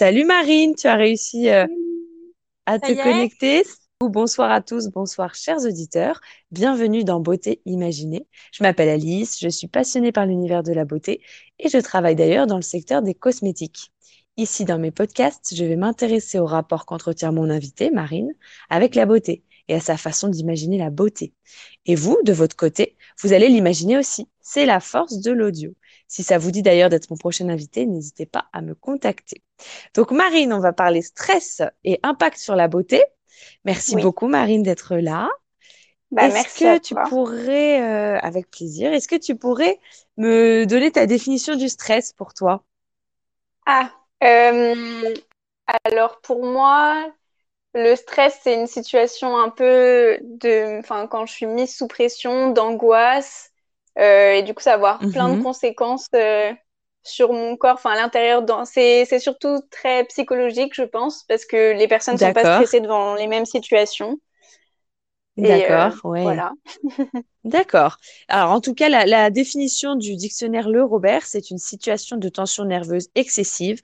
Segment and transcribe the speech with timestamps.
[0.00, 1.66] Salut Marine, tu as réussi euh,
[2.64, 3.64] à te connecter.
[4.00, 6.22] Bonsoir à tous, bonsoir chers auditeurs.
[6.50, 8.26] Bienvenue dans Beauté Imaginée.
[8.50, 11.20] Je m'appelle Alice, je suis passionnée par l'univers de la beauté
[11.58, 13.92] et je travaille d'ailleurs dans le secteur des cosmétiques.
[14.38, 18.32] Ici, dans mes podcasts, je vais m'intéresser au rapport qu'entretient mon invité, Marine,
[18.70, 21.34] avec la beauté et à sa façon d'imaginer la beauté.
[21.84, 24.30] Et vous, de votre côté, vous allez l'imaginer aussi.
[24.40, 25.74] C'est la force de l'audio.
[26.10, 29.44] Si ça vous dit d'ailleurs d'être mon prochain invité, n'hésitez pas à me contacter.
[29.94, 33.04] Donc Marine, on va parler stress et impact sur la beauté.
[33.64, 35.30] Merci beaucoup Marine d'être là.
[36.10, 39.78] Bah, est-ce que tu pourrais, euh, avec plaisir, est-ce que tu pourrais
[40.16, 42.64] me donner ta définition du stress pour toi?
[43.66, 43.92] Ah,
[44.24, 45.14] euh,
[45.84, 47.12] alors pour moi,
[47.74, 52.50] le stress, c'est une situation un peu de, enfin, quand je suis mise sous pression,
[52.50, 53.49] d'angoisse,
[53.96, 55.42] et du coup, ça va avoir plein de mhm.
[55.42, 56.52] conséquences euh,
[57.02, 58.44] sur mon corps, enfin à l'intérieur.
[58.66, 62.80] C'est, c'est surtout très psychologique, je pense, parce que les personnes ne sont pas stressées
[62.80, 64.18] devant les mêmes situations.
[65.36, 66.22] D'accord, euh, ouais.
[66.22, 66.52] Voilà.
[67.44, 67.96] D'accord.
[68.28, 72.28] Alors, en tout cas, la, la, définition du dictionnaire Le Robert, c'est une situation de
[72.28, 73.80] tension nerveuse excessive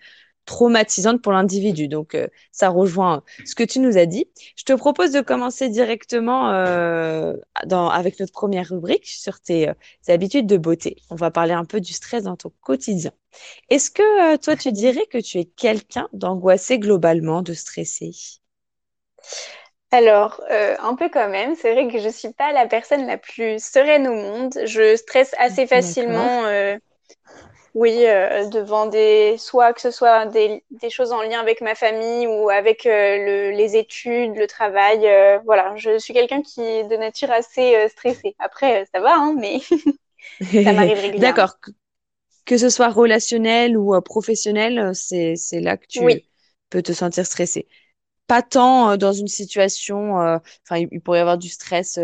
[0.46, 1.88] traumatisante pour l'individu.
[1.88, 4.26] Donc, euh, ça rejoint ce que tu nous as dit.
[4.56, 7.34] Je te propose de commencer directement euh,
[7.66, 9.74] dans, avec notre première rubrique sur tes, euh,
[10.06, 10.96] tes, habitudes de beauté.
[11.10, 13.10] On va parler un peu du stress dans ton quotidien.
[13.68, 18.12] Est-ce que toi, tu dirais que tu es quelqu'un d'angoissé globalement, de stressé?
[19.90, 21.54] Alors, un peu quand même.
[21.54, 24.54] C'est vrai que je suis pas la personne la plus sereine au monde.
[24.64, 26.44] Je stresse assez facilement
[27.76, 31.74] oui, euh, devant des, soit que ce soit des, des, choses en lien avec ma
[31.74, 35.06] famille ou avec euh, le, les études, le travail.
[35.06, 38.34] Euh, voilà, je suis quelqu'un qui est de nature assez stressée.
[38.38, 39.58] Après, ça va, hein, mais
[40.64, 41.18] ça m'arrive régulièrement.
[41.18, 41.58] D'accord.
[42.46, 46.00] Que ce soit relationnel ou professionnel, c'est là que tu
[46.70, 47.68] peux te sentir stressé.
[48.26, 52.00] Pas tant dans une situation, enfin, il, pourrait y avoir du stress,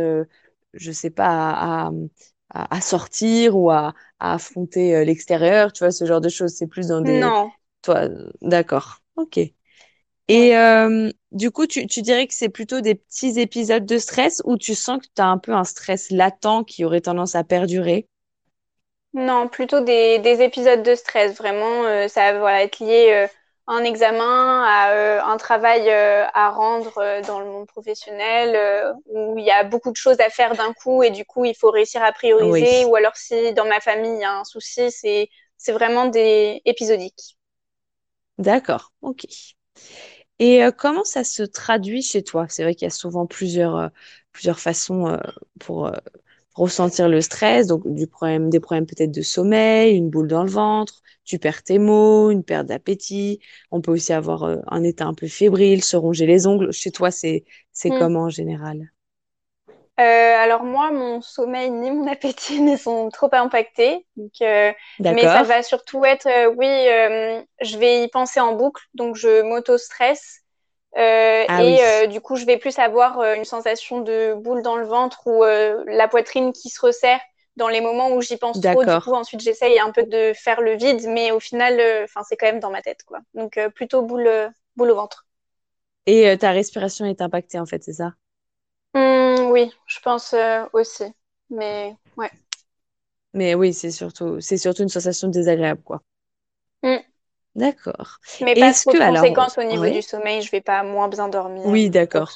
[0.75, 1.91] je sais pas, à, à,
[2.81, 6.53] sortir ou à, affronter euh, l'extérieur, tu vois, ce genre de choses.
[6.53, 7.21] C'est plus dans des.
[7.21, 7.53] Non.
[7.83, 8.09] Toi,
[8.43, 8.99] d'accord.
[9.17, 9.39] Ok.
[10.29, 14.41] Et euh, du coup, tu, tu dirais que c'est plutôt des petits épisodes de stress
[14.45, 17.45] ou tu sens que tu as un peu un stress latent qui aurait tendance à
[17.45, 18.09] perdurer?
[19.15, 21.37] Non, plutôt des, des épisodes de stress.
[21.37, 23.27] Vraiment, euh, ça va être lié
[23.67, 29.39] un examen, à euh, un travail euh, à rendre euh, dans le monde professionnel où
[29.39, 31.71] il y a beaucoup de choses à faire d'un coup et du coup il faut
[31.71, 35.29] réussir à prioriser ou alors si dans ma famille il y a un souci, c'est
[35.57, 37.39] c'est vraiment des épisodiques.
[38.39, 39.27] D'accord, ok.
[40.41, 42.47] Et comment ça se traduit chez toi?
[42.49, 43.91] C'est vrai qu'il y a souvent plusieurs
[44.33, 45.21] plusieurs façons
[45.61, 45.93] pour
[46.55, 50.51] ressentir le stress, donc du problème, des problèmes peut-être de sommeil, une boule dans le
[50.51, 53.41] ventre, tu perds tes mots, une perte d'appétit.
[53.71, 56.73] On peut aussi avoir euh, un état un peu fébrile, se ronger les ongles.
[56.73, 57.99] Chez toi, c'est c'est hmm.
[57.99, 58.93] comment en général?
[60.01, 64.07] Euh, alors moi, mon sommeil ni mon appétit ne sont trop impactés.
[64.17, 66.67] Donc, euh, mais ça va surtout être, oui,
[67.61, 70.42] je vais y penser en boucle, donc je m'auto-stresse.
[71.47, 75.27] Ah et du coup, je vais plus avoir une sensation de boule dans le ventre
[75.27, 77.21] ou la poitrine qui se resserre
[77.57, 80.61] dans les moments où j'y pense trop, du coup, ensuite j'essaye un peu de faire
[80.61, 83.19] le vide, mais au final, euh, enfin, c'est quand même dans ma tête, quoi.
[83.35, 85.27] Donc euh, plutôt boule, euh, boule au ventre.
[86.07, 88.15] Et ta respiration est impactée, en fait, c'est ça?
[88.95, 90.35] Mmh, Oui, je pense
[90.73, 91.05] aussi.
[91.51, 92.31] Mais ouais.
[93.35, 96.01] Mais oui, c'est surtout, c'est surtout une sensation désagréable, quoi.
[96.83, 97.03] Mmh.
[97.55, 98.19] D'accord.
[98.41, 101.67] Mais pas trop de conséquences au niveau du sommeil, je vais pas moins bien dormir.
[101.67, 102.33] Oui, d'accord.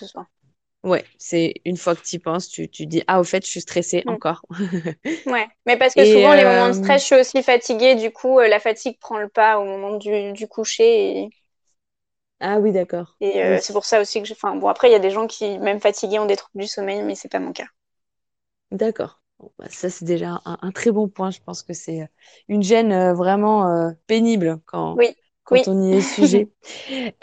[0.84, 3.50] Ouais, c'est une fois que tu y penses, tu, tu dis Ah, au fait, je
[3.50, 4.12] suis stressée mm.
[4.12, 4.42] encore.
[5.26, 7.96] ouais, mais parce que souvent, les moments de euh, stress, je suis aussi fatiguée.
[7.96, 11.28] Du coup, euh, la fatigue prend le pas au moment du, du coucher.
[12.38, 13.16] Ah oui, d'accord.
[13.20, 14.34] Et euh, c'est pour ça aussi que je.
[14.34, 16.68] Enfin, bon, après, il y a des gens qui, même fatigués, ont des troubles du
[16.68, 17.66] sommeil, mais c'est pas mon cas.
[18.70, 19.20] D'accord.
[19.58, 21.30] Bah, ça, c'est déjà un, très bon point.
[21.30, 22.08] Je pense que c'est
[22.48, 25.14] une gêne vraiment pénible quand, oui
[25.46, 26.48] quand on y est sujet.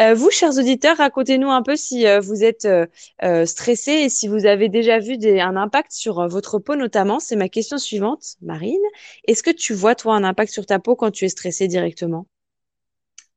[0.02, 4.28] Euh, vous, chers auditeurs, racontez-nous un peu si euh, vous êtes euh, stressé et si
[4.28, 7.20] vous avez déjà vu des, un impact sur votre peau notamment.
[7.20, 8.80] C'est ma question suivante, Marine.
[9.28, 12.26] Est-ce que tu vois, toi, un impact sur ta peau quand tu es stressé directement?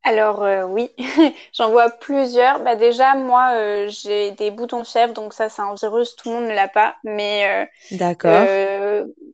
[0.07, 0.91] Alors oui,
[1.53, 2.61] j'en vois plusieurs.
[2.61, 6.37] Bah, déjà, moi, j'ai des boutons de fièvre, donc ça, c'est un virus, tout le
[6.37, 6.97] monde ne l'a pas.
[7.05, 8.47] Mais D'accord.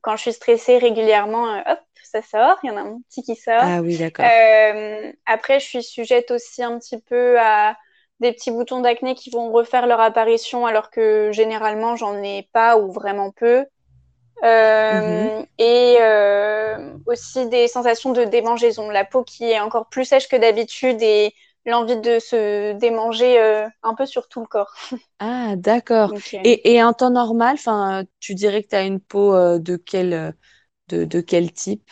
[0.01, 1.79] quand je suis stressée régulièrement, hop,
[2.13, 3.63] ça sort, il y en a un petit qui sort.
[3.63, 4.27] Ah oui, d'accord.
[4.27, 7.77] Euh, après, je suis sujette aussi un petit peu à
[8.21, 12.77] des petits boutons d'acné qui vont refaire leur apparition alors que généralement j'en ai pas
[12.77, 13.65] ou vraiment peu.
[14.45, 15.47] Euh, mhm.
[15.59, 20.37] Et euh, aussi des sensations de démangeaison, la peau qui est encore plus sèche que
[20.37, 21.33] d'habitude et
[21.65, 23.39] l'envie de se démanger
[23.85, 24.75] un peu sur tout le corps.
[25.21, 26.13] Ah, d'accord.
[26.33, 27.57] Et, et, en temps normal,
[28.19, 30.35] tu dirais que tu as une peau de quel,
[30.89, 31.89] de, de quel type?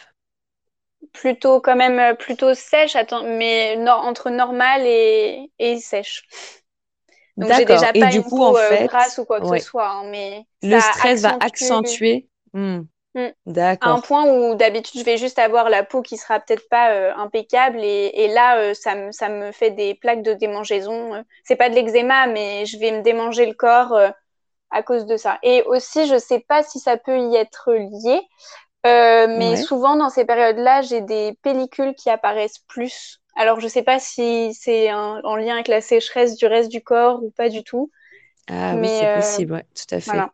[1.12, 6.25] Plutôt quand même plutôt sèche, mais entre normal et, et sèche.
[7.37, 10.81] Donc j'ai déjà pas une peau grasse ou quoi que ce soit, hein, mais le
[10.81, 12.30] stress va accentuer.
[12.52, 12.82] Hmm.
[13.14, 13.29] Mm.
[13.47, 13.93] D'accord.
[13.93, 16.93] À un point où d'habitude je vais juste avoir la peau qui sera peut-être pas
[16.93, 21.14] euh, impeccable et, et là euh, ça, me, ça me fait des plaques de démangeaison.
[21.14, 21.23] Euh.
[21.44, 23.99] C'est pas de l'eczéma mais je vais me démanger le corps
[24.70, 25.38] à cause de ça.
[25.43, 28.20] Et aussi je sais pas si ça peut y être lié,
[28.85, 33.20] mais souvent dans ces périodes-là j'ai des pellicules qui apparaissent plus.
[33.35, 37.23] Alors je sais pas si c'est en lien avec la sécheresse du reste du corps
[37.25, 37.91] ou pas du tout.
[38.49, 40.12] Ah oui c'est possible, ouais, tout à fait.
[40.12, 40.32] Voilà.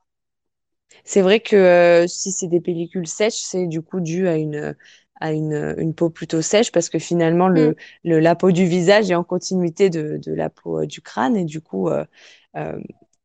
[1.04, 4.74] C'est vrai que euh, si c'est des pellicules sèches, c'est du coup dû à une
[5.18, 7.74] à une, une, peau plutôt sèche parce que finalement le, mm.
[8.04, 11.36] le, la peau du visage est en continuité de, de la peau euh, du crâne
[11.36, 12.04] et du coup euh,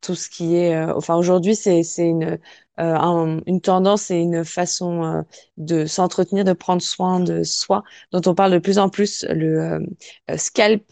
[0.00, 2.38] tout ce qui est enfin aujourd'hui c'est c'est une
[3.46, 5.22] une tendance et une façon
[5.58, 9.86] de s'entretenir de prendre soin de soi dont on parle de plus en plus le
[10.36, 10.82] scalp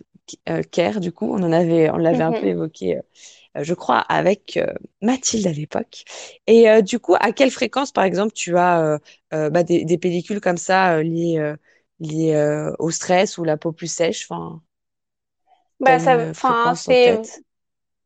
[0.71, 2.41] care du coup on en avait on l'avait un mm-hmm.
[2.41, 3.03] peu évoqué euh,
[3.57, 6.05] je crois, avec euh, Mathilde à l'époque.
[6.47, 8.99] Et euh, du coup, à quelle fréquence, par exemple, tu as
[9.31, 11.55] bah, des, des, pellicules comme ça liées,
[12.01, 14.27] liées au stress ou la peau plus sèche?
[14.31, 14.63] Enfin,
[15.81, 16.33] bah, ça,
[16.75, 17.21] c'est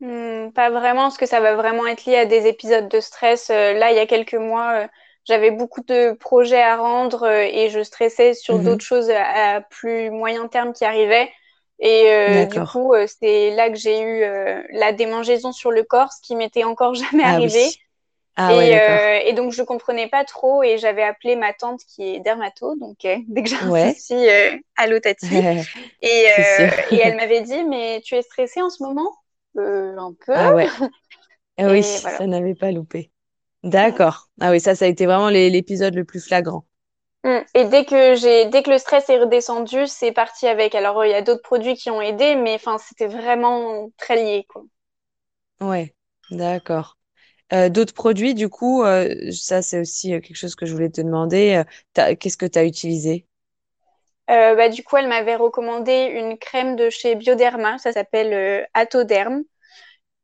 [0.00, 3.48] hmm, pas vraiment, parce que ça va vraiment être lié à des épisodes de stress.
[3.48, 4.88] là, il y a quelques mois,
[5.24, 10.10] j'avais beaucoup de projets à rendre et je stressais sur mmh d'autres choses à, plus
[10.10, 11.30] moyen terme qui arrivaient.
[11.80, 15.82] Et euh, du coup, euh, c'est là que j'ai eu euh, la démangeaison sur le
[15.82, 17.66] corps, ce qui m'était encore jamais ah arrivé.
[18.36, 22.16] Ah, et, ouais, et, donc, je comprenais pas trop et j'avais appelé ma tante qui
[22.16, 22.96] est dermato, donc
[23.28, 23.94] dès que j'ai un ouais.
[23.94, 24.26] souci,
[24.76, 25.26] allô Tati.
[26.02, 26.26] et,
[26.90, 29.10] et elle m'avait dit, mais tu es stressée en ce moment?
[29.56, 30.34] Un peu.
[30.34, 30.66] Ah ouais.
[31.56, 33.12] Ah oui, ça n'avait pas loupé.
[33.62, 34.28] D'accord.
[34.40, 36.66] Ah oui, ça, ça a été vraiment l'épisode le plus flagrant.
[37.24, 37.40] Mm.
[37.54, 40.74] Et dès que j'ai, dès que le stress est redescendu, c'est parti avec.
[40.74, 44.46] Alors il y a d'autres produits qui ont aidé, mais enfin c'était vraiment très lié,
[44.48, 44.62] quoi.
[45.60, 45.94] Ouais,
[46.30, 46.96] d'accord.
[47.52, 50.90] Euh, d'autres produits, du coup, euh, ça c'est aussi euh, quelque chose que je voulais
[50.90, 51.62] te demander.
[51.94, 53.26] Qu'est-ce que tu as utilisé?
[54.28, 59.44] bah, du coup, elle m'avait recommandé une crème de chez Bioderma, ça s'appelle Atoderm.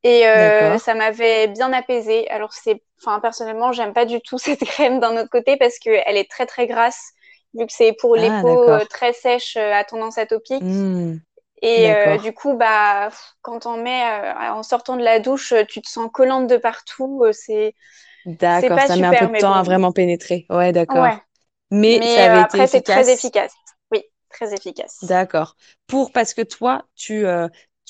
[0.03, 2.29] Et euh, ça m'avait bien apaisé.
[2.31, 6.17] Alors c'est, enfin personnellement, j'aime pas du tout cette crème d'un autre côté parce qu'elle
[6.17, 7.13] est très très grasse,
[7.55, 10.63] vu que c'est pour les ah, peaux euh, très sèches euh, à tendance atopique.
[10.63, 11.19] Mmh.
[11.63, 13.11] Et euh, du coup, bah,
[13.43, 14.03] quand on met
[14.51, 17.23] en sortant de la douche, tu te sens collante de partout.
[17.33, 17.75] c'est
[18.25, 18.81] d'accord.
[18.81, 20.47] Ça met un peu de temps à vraiment pénétrer.
[20.49, 21.07] Ouais, d'accord.
[21.71, 23.53] Mais, mais ça avait après, c'est très efficace.
[23.93, 25.01] Oui, très efficace.
[25.03, 25.55] D'accord.
[25.87, 27.27] Pour parce que toi, tu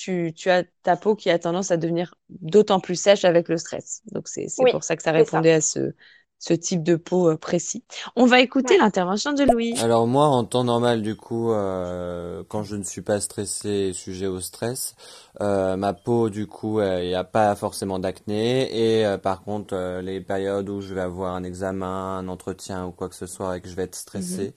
[0.01, 4.03] tu, as ta peau qui a tendance à devenir d'autant plus sèche avec le stress.
[4.13, 5.93] Donc, c'est pour ça que ça répondait à ce,
[6.39, 7.85] ce type de peau euh, précis.
[8.17, 9.79] On va écouter l'intervention de Louis.
[9.79, 14.27] Alors moi, en temps normal, du coup, euh, quand je ne suis pas stressé sujet
[14.27, 14.95] au stress,
[15.43, 19.03] euh, ma peau, du coup, il n'y a pas forcément d'acné.
[19.03, 23.11] Et par contre, les périodes où je vais avoir un examen, un entretien ou quoi
[23.11, 24.55] que ce soit et que je vais être stressé,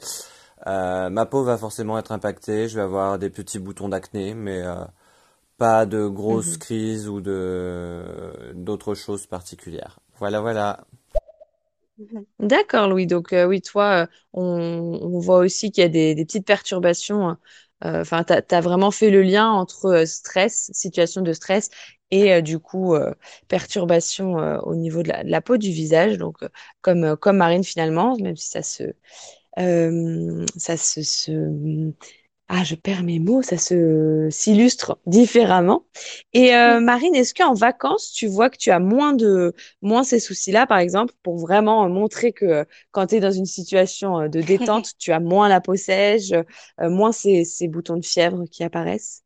[0.65, 1.09] mhm.
[1.09, 2.69] ma peau va forcément être impactée.
[2.69, 4.63] Je vais avoir des petits boutons d'acné, mais
[5.57, 6.57] pas de grosses mhm.
[6.59, 9.99] crises ou de d'autres choses particulières.
[10.19, 10.85] Voilà, voilà.
[11.97, 12.25] Mhm.
[12.39, 13.07] D'accord, Louis.
[13.07, 17.37] Donc euh, oui, toi, euh, on, voit aussi qu'il y a des, petites perturbations.
[17.85, 21.69] Euh, enfin, tu as, vraiment fait le lien entre stress, situation de stress,
[22.11, 22.95] et du coup
[23.47, 26.17] perturbation au niveau de la, peau du visage.
[26.17, 26.37] Donc
[26.81, 28.83] comme comme Marine finalement, même si ça se
[30.57, 31.01] ça se
[32.55, 35.85] ah, je perds mes mots, ça se s'illustre différemment.
[36.33, 40.19] Et euh, Marine, est-ce qu'en vacances, tu vois que tu as moins de moins ces
[40.19, 44.27] soucis-là, par exemple, pour vraiment montrer que euh, quand tu es dans une situation euh,
[44.27, 46.31] de détente, tu as moins la peau sèche,
[46.79, 49.23] moins ces, ces boutons de fièvre qui apparaissent?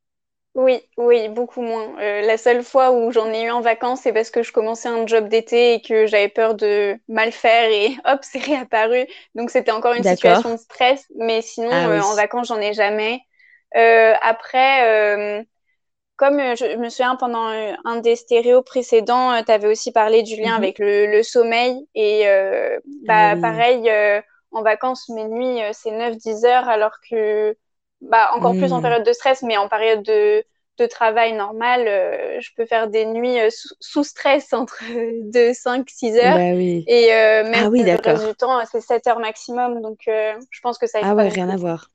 [0.57, 1.85] Oui, oui, beaucoup moins.
[1.99, 4.89] Euh, la seule fois où j'en ai eu en vacances, c'est parce que je commençais
[4.89, 9.05] un job d'été et que j'avais peur de mal faire et hop, c'est réapparu.
[9.35, 12.73] Donc c'était encore une situation de stress, mais sinon ah euh, en vacances j'en ai
[12.73, 13.21] jamais.
[13.75, 15.45] Euh, après,
[16.15, 17.49] comme je me souviens pendant
[17.85, 20.63] un des stéréos précédents, tu avais aussi parlé du lien mhm.
[20.63, 22.25] avec le, sommeil et
[23.05, 23.91] bah ah pareil
[24.51, 27.55] en vacances mes nuits c'est 9-10 heures alors que
[28.01, 28.83] bah, encore plus en hmm.
[28.83, 30.43] période de stress, mais en période de,
[30.77, 33.49] de travail normal, euh, je peux faire des nuits euh,
[33.79, 34.83] sous, stress entre
[35.31, 36.37] 2, 5, 6 heures.
[36.37, 36.83] Bah oui.
[36.87, 39.81] Et euh, même ah oui, le reste du temps, c'est 7 heures maximum.
[39.81, 41.89] Donc, je pense que ça Ah ouais, rien à voir.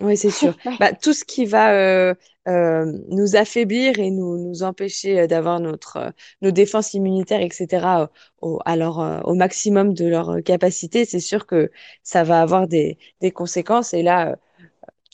[0.00, 0.54] Oui, c'est sûr.
[0.80, 2.14] Bah, tout ce qui va
[2.46, 6.12] nous affaiblir et nous, nous empêcher d'avoir notre,
[6.42, 8.06] nos défenses immunitaires, etc.,
[8.40, 11.70] au, alors, au maximum de leur capacité, c'est sûr que
[12.02, 13.94] ça va avoir des, des conséquences.
[13.94, 14.36] Et là,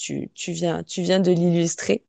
[0.02, 2.04] tu, tu, viens, tu viens de l'illustrer.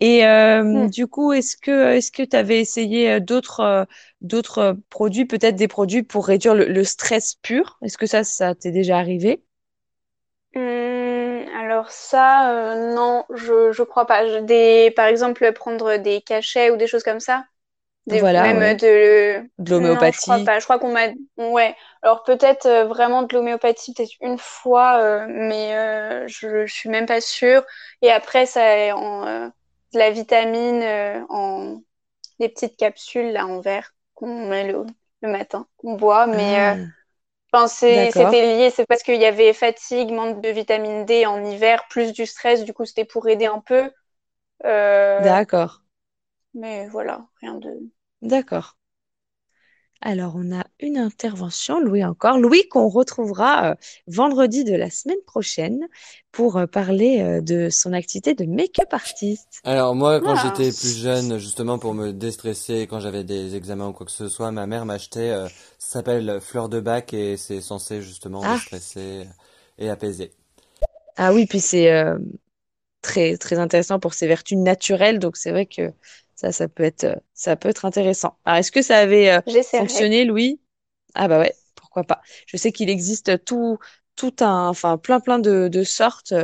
[0.00, 0.88] Et hmm.
[0.90, 3.86] du coup, est-ce que est-ce que tu avais essayé d'autres
[4.20, 7.78] d'autres produits, peut-être des produits pour réduire le, le stress pur?
[7.82, 9.42] Est-ce que ça, ça t'est déjà arrivé?
[10.56, 14.40] Hum, alors ça, euh, non, je je crois pas.
[14.42, 17.44] Des, par exemple, prendre des cachets ou des choses comme ça?
[18.08, 20.10] Voilà, même de, de l'homéopathie.
[20.12, 20.58] je crois pas.
[20.60, 21.08] Je crois qu'on m'a.
[21.38, 21.74] Ouais.
[22.02, 25.72] Alors peut-être euh, vraiment de l'homéopathie, peut-être une fois, euh, mais
[26.28, 27.64] je, je suis même pas sûre.
[28.02, 30.82] Et après, ça, en, de la vitamine
[31.28, 31.80] en
[32.40, 34.84] des petites capsules là en verre qu'on met le,
[35.22, 40.40] le matin, qu'on boit, mais ah c'était lié, c'est parce qu'il y avait fatigue, manque
[40.42, 43.90] de vitamine D en hiver, plus du stress, du coup c'était pour aider un peu.
[44.64, 45.82] Euh, D'accord.
[46.54, 47.88] Mais voilà, rien de.
[48.22, 48.76] D'accord.
[50.02, 52.38] Alors, on a une intervention, Louis encore.
[52.38, 53.74] Louis qu'on retrouvera euh,
[54.06, 55.88] vendredi de la semaine prochaine
[56.32, 59.60] pour euh, parler euh, de son activité de make-up artiste.
[59.64, 60.42] Alors moi, quand ah.
[60.44, 64.28] j'étais plus jeune, justement pour me déstresser, quand j'avais des examens ou quoi que ce
[64.28, 65.30] soit, ma mère m'achetait,
[65.78, 68.54] ça s'appelle Fleur de Bac et c'est censé justement ah.
[68.54, 69.26] déstresser
[69.78, 70.30] et apaiser.
[71.16, 71.90] Ah oui, puis c'est
[73.00, 75.90] très très intéressant pour ses vertus naturelles, donc c'est vrai que
[76.36, 78.36] ça, ça peut être, euh, ça peut être intéressant.
[78.44, 79.40] Alors, est-ce que ça avait euh,
[79.72, 80.60] fonctionné, Louis?
[81.14, 82.20] Ah bah ouais, pourquoi pas.
[82.46, 83.78] Je sais qu'il existe tout,
[84.16, 86.34] tout un, enfin plein plein de, de sortes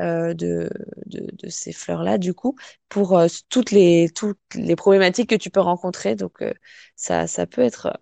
[0.00, 0.70] euh, de,
[1.06, 2.54] de, de, ces fleurs-là, du coup,
[2.90, 6.16] pour euh, toutes les toutes les problématiques que tu peux rencontrer.
[6.16, 6.44] Donc
[6.94, 7.98] ça, ça peut être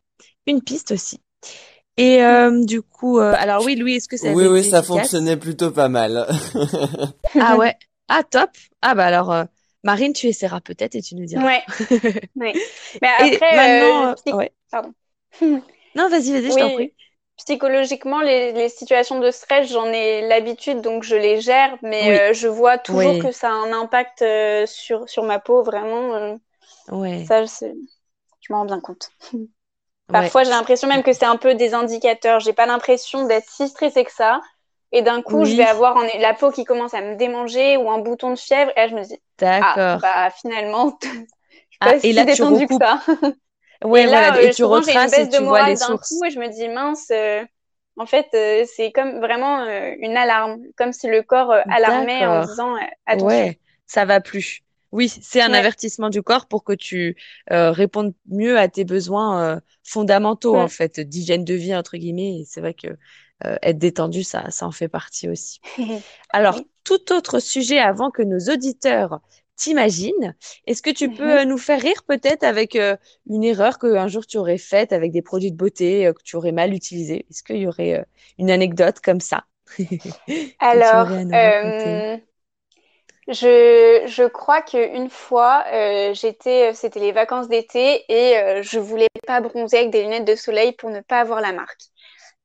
[0.46, 1.22] une piste aussi.
[1.96, 2.20] Et
[2.64, 6.26] du coup, alors oui, Louis, est-ce que ça Oui, oui, ça fonctionnait plutôt pas mal.
[7.40, 7.76] ah ouais.
[8.08, 8.50] Ah top.
[8.82, 9.46] Ah bah alors
[9.84, 11.44] Marine, tu essaieras peut-être et tu nous diras.
[11.44, 11.62] Ouais.
[12.34, 12.52] Mais
[13.18, 14.92] après, maintenant, euh, pardon.
[15.40, 16.94] non, vas-y, vas-y, je t'en prie.
[17.36, 22.48] Psychologiquement, les, situations de stress, j'en ai l'habitude, donc je les gère, mais euh, je
[22.48, 26.36] vois toujours que ça a un impact euh, sur, sur ma peau, vraiment.
[26.90, 27.24] ouais.
[27.26, 27.72] Ça, je
[28.50, 29.10] m'en rends bien compte.
[30.08, 32.40] Parfois, j'ai l'impression même que c'est un peu des indicateurs.
[32.40, 34.40] J'ai pas l'impression d'être si stressée que ça.
[34.92, 37.98] Et d'un coup, je vais avoir la peau qui commence à me démanger ou un
[37.98, 38.70] bouton de fièvre.
[38.76, 42.24] Et là, je me dis, ah, bah finalement, je suis pas ah, si et là,
[42.24, 43.00] détendue que ça.
[43.84, 44.42] Ouais, et là, voilà.
[44.42, 46.08] et euh, tu retraces et tu vois les sources.
[46.08, 47.44] Coup, et je me dis, mince, euh,
[47.96, 49.64] en fait, euh, c'est comme vraiment
[50.00, 52.74] une alarme, comme si le corps alarmait en disant,
[53.06, 53.28] attention.
[53.28, 54.62] Ouais, ça va plus.
[54.90, 57.16] Oui, c'est un avertissement du corps pour que tu
[57.48, 62.42] répondes mieux à tes besoins fondamentaux, en fait, d'hygiène de vie, entre guillemets.
[62.46, 62.88] C'est vrai que
[63.44, 65.60] euh, être détendu, ça, ça en fait partie aussi.
[66.30, 69.20] Alors, tout autre sujet avant que nos auditeurs
[69.54, 70.34] t'imaginent,
[70.66, 71.38] est-ce que tu peux mhm.
[71.38, 72.96] euh, nous faire rire peut-être avec euh,
[73.28, 76.52] une erreur qu'un jour tu aurais faite avec des produits de beauté que tu aurais
[76.52, 77.26] mal utilisés?
[77.30, 78.04] Est-ce qu'il y aurait
[78.38, 79.44] une anecdote comme ça?
[80.58, 81.08] Alors,
[83.28, 85.64] je, je crois qu'une fois,
[86.14, 90.72] j'étais, c'était les vacances d'été et je voulais pas bronzer avec des lunettes de soleil
[90.72, 91.82] pour ne pas avoir la marque.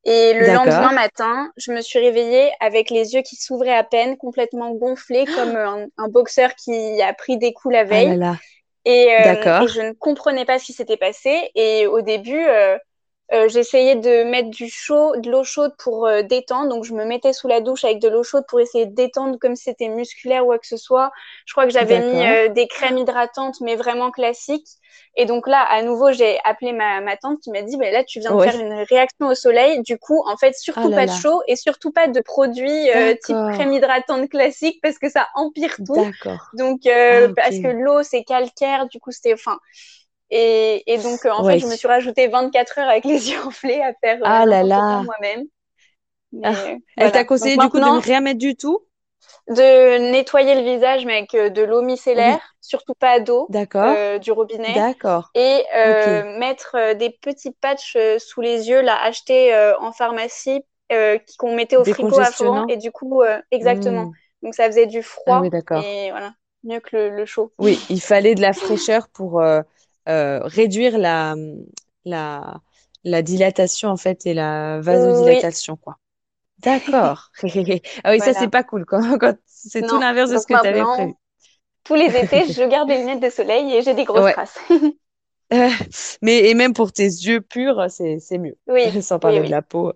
[0.06, 4.18] Et le lendemain matin, je me suis réveillée avec les yeux qui s'ouvraient à peine,
[4.18, 8.20] complètement gonflés, comme un, un, boxeur qui a pris des coups la ah veille.
[8.86, 11.52] Et, euh, et, je ne comprenais pas ce qui s'était passé.
[11.56, 12.78] Et au début, euh,
[13.32, 16.70] euh, j'essayais de mettre du chaud, de l'eau chaude pour euh, détendre.
[16.70, 19.40] Donc, je me mettais sous la douche avec de l'eau chaude pour essayer de détendre
[19.40, 21.10] comme si c'était musculaire ou quoi que ce soit.
[21.46, 24.68] Je crois que j'avais mis euh, des crèmes hydratantes, mais vraiment classiques.
[25.16, 28.04] Et donc là, à nouveau, j'ai appelé ma, ma tante qui m'a dit, bah, là,
[28.04, 29.82] tu viens de faire une réaction au soleil.
[29.84, 32.90] Du coup, en fait, surtout oh pas de chaud et surtout pas de produits
[33.24, 36.06] type crème hydratante classique parce que ça empire tout.
[36.54, 38.88] Donc, ah, parce que l'eau, c'est calcaire.
[38.90, 39.58] Du coup, c'était, enfin,
[40.36, 43.82] et, donc, euh, en fait, je me suis rajouté 24 heures avec les yeux enflés
[43.82, 45.46] à faire euh, ah là moi-même.
[46.44, 46.54] Ah.
[46.98, 48.80] Elle t'a conseillé du coup de ne rien mettre du tout?
[49.48, 53.48] De nettoyer le visage, mais avec euh, de l'eau micellaire, surtout pas d'eau,
[54.22, 54.74] du robinet.
[54.74, 55.30] D'accord.
[55.36, 55.64] Et
[56.40, 60.64] mettre des petits patchs sous les yeux, là, achetés en pharmacie,
[61.38, 62.68] qu'on mettait au frigo avant.
[62.68, 63.22] Et du coup,
[63.52, 64.06] exactement.
[64.06, 64.14] Hmm.
[64.42, 65.38] Donc, ça faisait du froid.
[65.38, 65.82] Ah oui, d'accord.
[65.84, 67.54] Et voilà, mieux que le, chaud.
[67.60, 69.42] Oui, il fallait de la fraîcheur pour
[70.10, 71.36] euh, réduire la,
[72.06, 72.62] la,
[73.04, 75.98] la dilatation en fait et la vasodilatation quoi.
[76.60, 77.32] D'accord.
[78.04, 80.68] ah oui, ça c'est pas cool quand, quand c'est tout l'inverse de ce que tu
[80.68, 81.14] avais prévu.
[81.84, 84.58] Tous les étés, je garde des lunettes de soleil et j'ai des grosses traces.
[86.22, 88.58] mais et même pour tes yeux purs, c'est mieux.
[88.68, 89.02] Oui.
[89.02, 89.94] Sans parler de la peau.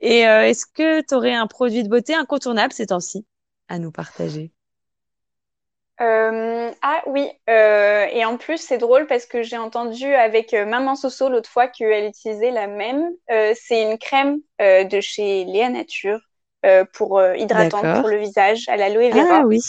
[0.00, 3.24] Et euh, est-ce que tu aurais un produit de beauté incontournable ces temps-ci
[3.68, 4.52] à nous partager?
[5.98, 11.48] Ah oui, et en plus c'est drôle parce que j'ai entendu avec Maman Soso l'autre
[11.50, 13.10] fois qu'elle utilisait la même.
[13.28, 16.20] c'est une crème de chez Léa Nature
[16.94, 19.40] pour hydratante pour le visage à l'aloe vera.
[19.40, 19.60] Ah oui.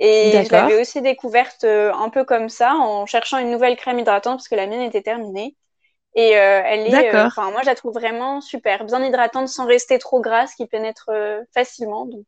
[0.00, 4.38] Et je l'avais aussi découverte un peu comme ça en cherchant une nouvelle crème hydratante
[4.38, 5.56] parce que la mienne était terminée.
[6.14, 10.20] Et elle est, enfin moi je la trouve vraiment super, bien hydratante sans rester trop
[10.20, 11.10] grasse, qui pénètre
[11.52, 12.06] facilement.
[12.06, 12.26] Donc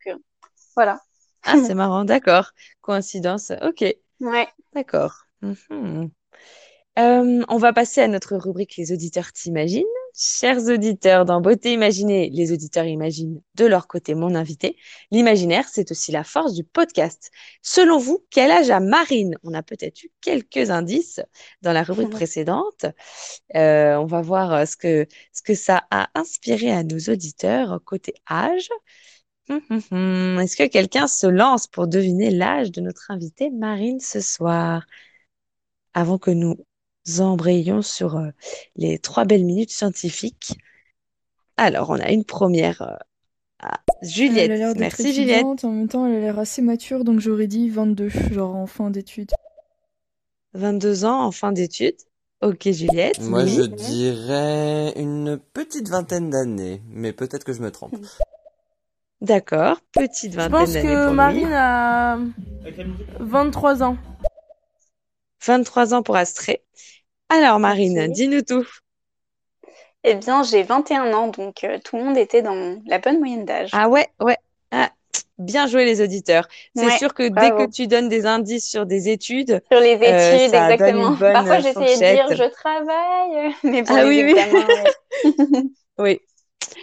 [0.77, 1.01] voilà.
[1.43, 2.53] Ah, c'est marrant, d'accord.
[2.81, 3.85] Coïncidence, ok.
[4.21, 4.49] Ouais.
[4.75, 5.25] D'accord.
[5.43, 6.11] Mhm.
[6.99, 9.85] Euh, on va passer à notre rubrique Les auditeurs t'imaginent.
[10.13, 14.77] Chers auditeurs, dans Beauté Imaginée, les auditeurs imaginent de leur côté mon invité.
[15.13, 17.31] L'imaginaire, c'est aussi la force du podcast.
[17.63, 19.37] Selon vous, quel âge a Marine?
[19.45, 21.21] On a peut-être eu quelques indices
[21.63, 22.87] dans la rubrique précédente.
[23.55, 28.15] Euh, on va voir ce que, ce que ça a inspiré à nos auditeurs côté
[28.29, 28.69] âge.
[29.51, 30.39] Hum, hum, hum.
[30.41, 34.87] Est-ce que quelqu'un se lance pour deviner l'âge de notre invitée Marine ce soir?
[35.93, 36.57] Avant que nous
[37.19, 38.31] embrayions sur euh,
[38.77, 40.57] les trois belles minutes scientifiques.
[41.57, 42.95] Alors, on a une première euh,
[43.59, 44.53] à Juliette.
[44.53, 45.65] Elle a Merci Juliette.
[45.65, 48.91] En même temps, elle a l'air assez mature, donc j'aurais dit 22, genre en fin
[48.91, 49.33] d'études.
[50.55, 51.99] 22 ans en fin d'études.
[52.41, 53.21] Ok Juliette.
[53.21, 57.97] Moi, je dirais une petite vingtaine d'années, mais peut-être que je me trompe.
[59.21, 60.89] D'accord, petite vingtaine d'années.
[60.89, 62.19] Je pense que Marine a
[63.19, 63.97] 23 ans.
[65.45, 66.63] 23 ans pour Astrée.
[67.29, 68.67] Alors Marine, dis-nous tout.
[70.05, 73.45] Eh bien, j'ai 21 ans, donc euh, tout le monde était dans la bonne moyenne
[73.45, 73.71] d'âge.
[73.73, 74.39] Ah ouais, ouais.
[74.71, 74.91] Ah,
[75.39, 76.49] bien joué les auditeurs.
[76.75, 80.37] C'est sûr que dès que tu donnes des indices sur des études, sur les euh,
[80.37, 81.17] études, exactement.
[81.17, 85.73] Parfois, j'essayais de dire je travaille, mais ah oui, oui.
[85.99, 86.21] oui,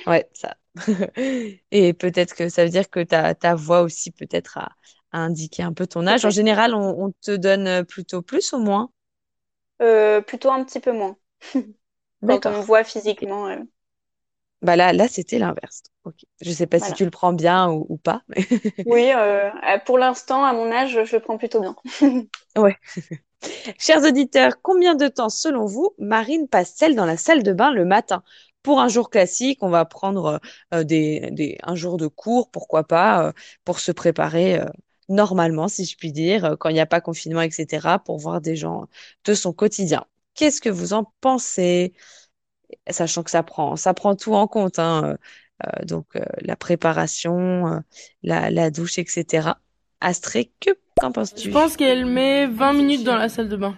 [0.05, 0.55] ouais, ça,
[1.71, 4.69] et peut-être que ça veut dire que ta, ta voix aussi peut-être a,
[5.11, 6.25] indiqué un peu ton âge.
[6.25, 8.91] En général, on, te donne plutôt plus ou moins?
[9.81, 11.17] Euh, Plutôt un petit peu moins.
[12.25, 13.47] Quand on voit physiquement.
[13.47, 13.57] Euh.
[14.61, 15.83] Bah là, là c'était l'inverse.
[16.41, 18.23] Je ne sais pas si tu le prends bien ou, pas.
[18.85, 19.49] oui, euh,
[19.85, 21.75] pour l'instant, à mon âge, je le prends plutôt bien.
[22.57, 22.75] ouais.
[23.77, 27.85] Chers auditeurs, combien de temps, selon vous, Marine passe-t-elle dans la salle de bain le
[27.85, 28.23] matin?
[28.67, 30.41] Pour un jour classique, on va prendre
[30.73, 30.83] euh,
[31.63, 33.31] un jour de cours, pourquoi pas, euh,
[33.63, 34.65] pour se préparer euh,
[35.07, 38.57] normalement, si je puis dire, quand il n'y a pas confinement, etc., pour voir des
[38.57, 38.87] gens
[39.23, 40.03] de son quotidien.
[40.33, 41.93] Qu'est-ce que vous en pensez?
[42.89, 43.77] Sachant que ça prend,
[44.17, 45.15] tout en compte, hein,
[45.83, 46.07] donc
[46.41, 47.81] la préparation,
[48.21, 49.51] la, douche, etc.
[50.01, 51.47] Astré, que qu'en penses-tu?
[51.47, 53.77] Je pense qu'elle met 20 minutes dans la salle de bain.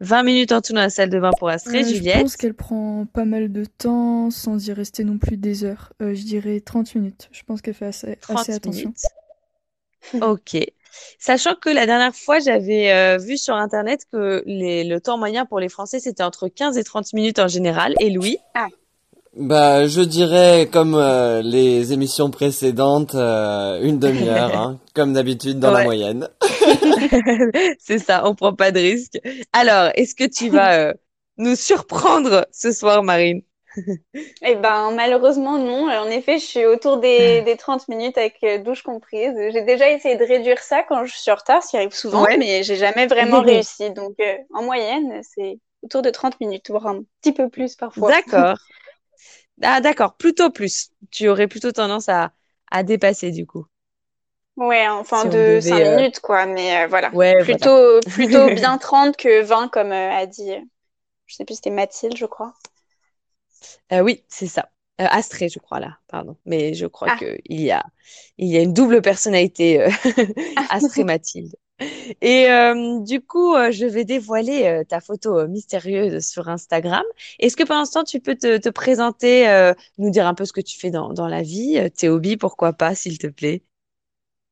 [0.00, 2.16] 20 minutes en tout dans la salle de bain pour Astrée, Juliette.
[2.16, 5.92] Je pense qu'elle prend pas mal de temps sans y rester non plus des heures.
[6.00, 7.28] Euh, je dirais 30 minutes.
[7.32, 8.92] Je pense qu'elle fait assez, assez attention.
[10.20, 10.58] ok.
[11.18, 15.46] Sachant que la dernière fois, j'avais euh, vu sur Internet que les, le temps moyen
[15.46, 17.94] pour les Français, c'était entre 15 et 30 minutes en général.
[18.00, 18.38] Et Louis?
[18.54, 18.68] Ah.
[19.36, 25.70] Bah, je dirais comme euh, les émissions précédentes, euh, une demi-heure, hein, comme d'habitude dans
[25.70, 26.28] la moyenne.
[27.78, 29.18] C'est ça, on prend pas de risque.
[29.52, 30.94] Alors, est-ce que tu vas euh,
[31.36, 33.42] nous surprendre ce soir, Marine?
[34.42, 35.88] Eh ben, malheureusement non.
[35.90, 39.32] En effet, je suis autour des, des 30 minutes avec douche comprise.
[39.52, 42.30] J'ai déjà essayé de réduire ça quand je suis en retard, ce qui arrive souvent,
[42.36, 43.90] mais j'ai jamais vraiment réussi.
[43.92, 44.16] Donc,
[44.54, 48.12] en moyenne, c'est autour de 30 minutes, voire un petit peu plus parfois.
[48.12, 48.58] D'accord.
[49.62, 50.90] Ah, d'accord, plutôt plus.
[51.10, 52.32] Tu aurais plutôt tendance à,
[52.70, 53.66] à dépasser du coup.
[54.58, 56.44] Ouais, enfin de 5 euh, minutes, quoi.
[56.44, 57.10] Mais euh, voilà.
[57.44, 60.50] plutôt, plutôt bien 30 que 20, comme euh, a dit,
[61.26, 62.52] je sais plus, c'était Mathilde, je crois.
[63.92, 64.68] oui, c'est ça.
[64.98, 66.36] Astrée, je crois, là, pardon.
[66.44, 67.16] Mais je crois ah.
[67.18, 67.84] qu'il y a,
[68.36, 69.80] il y a une double personnalité,
[70.70, 71.54] Astrée Mathilde.
[72.20, 72.48] Et
[73.02, 77.04] du coup, je vais dévoiler ta photo mystérieuse sur Instagram.
[77.38, 80.60] Est-ce que pendant ce temps, tu peux te, présenter, nous dire un peu ce que
[80.60, 83.62] tu fais dans, la vie, tes hobbies, pourquoi pas, s'il te plaît?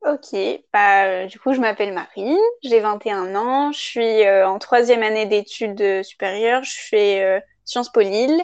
[0.07, 0.38] Ok,
[0.73, 6.05] bah, du coup, je m'appelle Marie, j'ai 21 ans, je suis en troisième année d'études
[6.05, 8.40] supérieures, je fais Sciences Po Lille.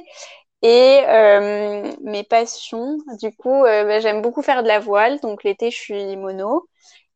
[0.63, 1.03] Et
[2.03, 6.17] mes passions, du coup, bah, j'aime beaucoup faire de la voile, donc l'été, je suis
[6.17, 6.69] mono.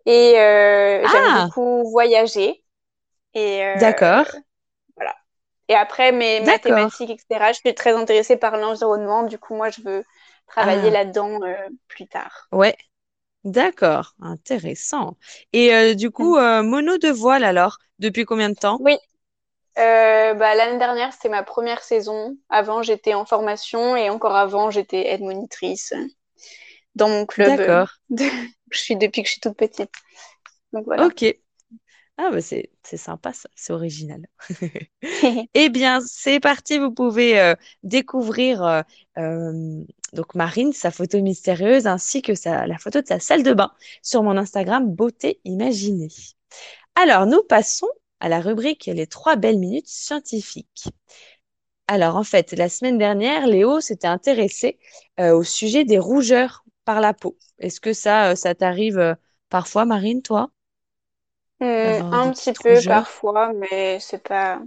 [0.07, 1.45] Et euh, j'aime ah!
[1.45, 2.63] beaucoup voyager.
[3.35, 4.27] Et euh, D'accord.
[4.95, 5.15] Voilà.
[5.69, 9.25] Et après, mes mathématiques, etc., je suis très intéressée par l'environnement.
[9.25, 10.05] Du coup, moi, je veux
[10.47, 10.91] travailler ah.
[10.91, 11.57] là-dedans euh,
[11.89, 12.47] plus tard.
[12.53, 12.77] Ouais.
[13.47, 14.15] D'accord.
[14.21, 15.17] Intéressant.
[15.53, 16.63] Et du coup, mm.
[16.63, 18.77] mono de voile, alors, depuis combien de temps?
[18.81, 18.99] Oui.
[19.77, 22.37] bah, L'année dernière, c'était ma première saison.
[22.51, 25.95] Avant, j'étais en formation et encore avant, j'étais aide monitrice.
[26.95, 27.57] dans mon club.
[27.57, 27.91] D'accord.
[28.71, 29.93] je suis depuis que je suis toute petite.
[30.73, 31.07] Donc voilà.
[31.07, 31.25] Ok.
[32.19, 34.23] Ah bah c'est sympa ça, c'est original.
[35.55, 38.81] eh bien, c'est parti, vous pouvez euh, découvrir euh,
[39.19, 39.85] euh,
[40.17, 43.73] donc Marine, sa photo mystérieuse, ainsi que sa, la photo de sa salle de bain
[44.03, 46.09] sur mon Instagram Beauté Imaginée.
[46.97, 47.89] Alors, nous passons
[48.21, 50.89] à la rubrique Les trois belles minutes scientifiques.
[51.87, 54.79] Alors, en fait, la semaine dernière, Léo s'était intéressé
[55.19, 57.37] au sujet des rougeurs par la peau.
[57.59, 59.17] Est-ce que ça, ça t'arrive
[59.51, 60.51] parfois, Marine, toi?
[61.63, 64.61] Euh, un petit peu parfois, mais c'est pas,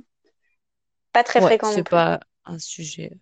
[1.12, 1.72] pas très fréquent.
[1.72, 3.20] C'est pas un sujet.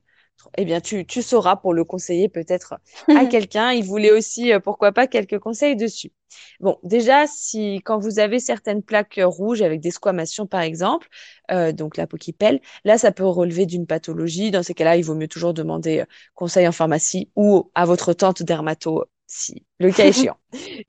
[0.57, 2.75] Eh bien, tu, tu sauras pour le conseiller peut-être
[3.15, 3.71] à quelqu'un.
[3.71, 6.11] Il voulait aussi, euh, pourquoi pas, quelques conseils dessus.
[6.59, 11.07] Bon, déjà, si quand vous avez certaines plaques rouges avec des squamations, par exemple,
[11.51, 14.51] euh, donc la peau qui pèle, là, ça peut relever d'une pathologie.
[14.51, 16.03] Dans ces cas-là, il vaut mieux toujours demander
[16.35, 20.37] conseil en pharmacie ou à votre tante dermato si le cas échéant.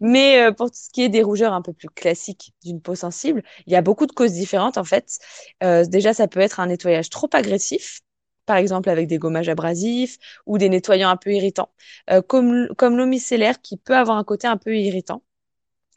[0.00, 2.94] Mais euh, pour tout ce qui est des rougeurs un peu plus classiques d'une peau
[2.94, 5.18] sensible, il y a beaucoup de causes différentes en fait.
[5.62, 8.00] Euh, déjà, ça peut être un nettoyage trop agressif,
[8.48, 11.70] par exemple avec des gommages abrasifs ou des nettoyants un peu irritants,
[12.10, 15.22] euh, comme, comme l'eau micellaire qui peut avoir un côté un peu irritant.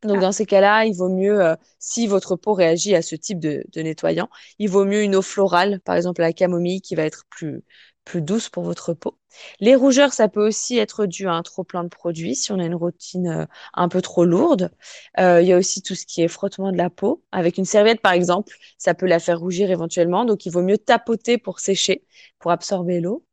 [0.04, 0.22] Donc ah.
[0.22, 3.82] dans ces cas-là, il vaut mieux, si votre peau réagit à ce type de, de,
[3.82, 7.64] nettoyant, il vaut mieux une eau florale, par exemple la camomille, qui va être plus,
[8.04, 9.21] plus douce pour votre peau.
[9.60, 12.60] Les rougeurs, ça peut aussi être dû à un trop plein de produits si on
[12.60, 14.72] a une routine euh, un peu trop lourde.
[15.20, 17.24] Euh, il y a aussi tout ce qui est frottement de la peau.
[17.32, 20.26] Avec une serviette, par exemple, ça peut la faire rougir éventuellement.
[20.26, 22.06] Donc, il vaut mieux tapoter pour sécher,
[22.40, 23.26] pour absorber l'eau.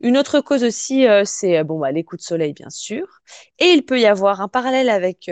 [0.00, 3.06] Une autre cause aussi, euh, c'est bon, bah, les coups de soleil, bien sûr.
[3.58, 5.30] Et il peut y avoir un parallèle avec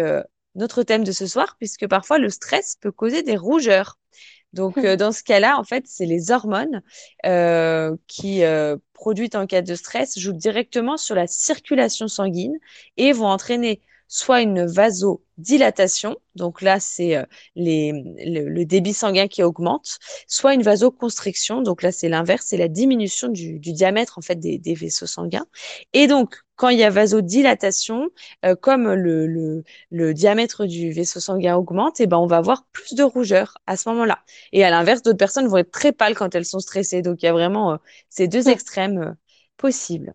[0.55, 3.99] notre thème de ce soir, puisque parfois le stress peut causer des rougeurs.
[4.53, 6.83] Donc, euh, dans ce cas-là, en fait, c'est les hormones
[7.27, 12.59] euh, qui, euh, produites en cas de stress, jouent directement sur la circulation sanguine
[12.97, 17.25] et vont entraîner soit une vasodilatation, donc là c'est euh,
[17.57, 23.29] le, débit sanguin qui augmente, soit une vasoconstriction, donc là c'est l'inverse, c'est la diminution
[23.29, 25.47] du, diamètre en fait des, vaisseaux sanguins.
[25.93, 28.09] Et donc quand il y a vasodilatation,
[28.45, 29.65] euh, comme le,
[30.15, 33.77] diamètre du vaisseau sanguin augmente, et eh ben on va avoir plus de rougeur à
[33.77, 34.21] ce moment-là.
[34.53, 37.03] Et à l'inverse, d'autres personnes vont être très pâles quand elles sont stressées.
[37.03, 37.77] Donc il y a vraiment euh,
[38.09, 39.17] ces deux extrêmes
[39.57, 40.15] possibles.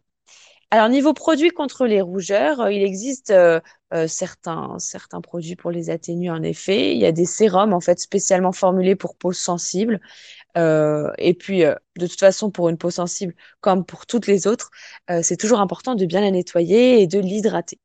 [0.74, 3.60] Alors, niveau produits contre les rougeurs, euh, il existe euh,
[3.94, 6.94] euh, certains, certains produits pour les atténuer, en effet.
[6.94, 10.00] Il y a des sérums, en fait, spécialement formulés pour peau sensible.
[10.56, 14.72] et puis, de toute façon, pour une peau sensible, comme pour toutes les autres,
[15.22, 17.80] c'est toujours important de bien la nettoyer et de l'hydrater.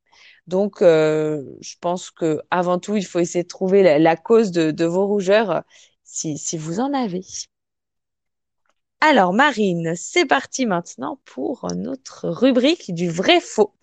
[0.47, 4.85] Donc, je pense que avant tout, il faut essayer de trouver la, cause de, de,
[4.85, 5.63] vos rougeurs
[6.03, 7.21] si, si vous en avez.
[8.99, 13.73] Alors, Marine, c'est parti maintenant pour notre rubrique du vrai faux.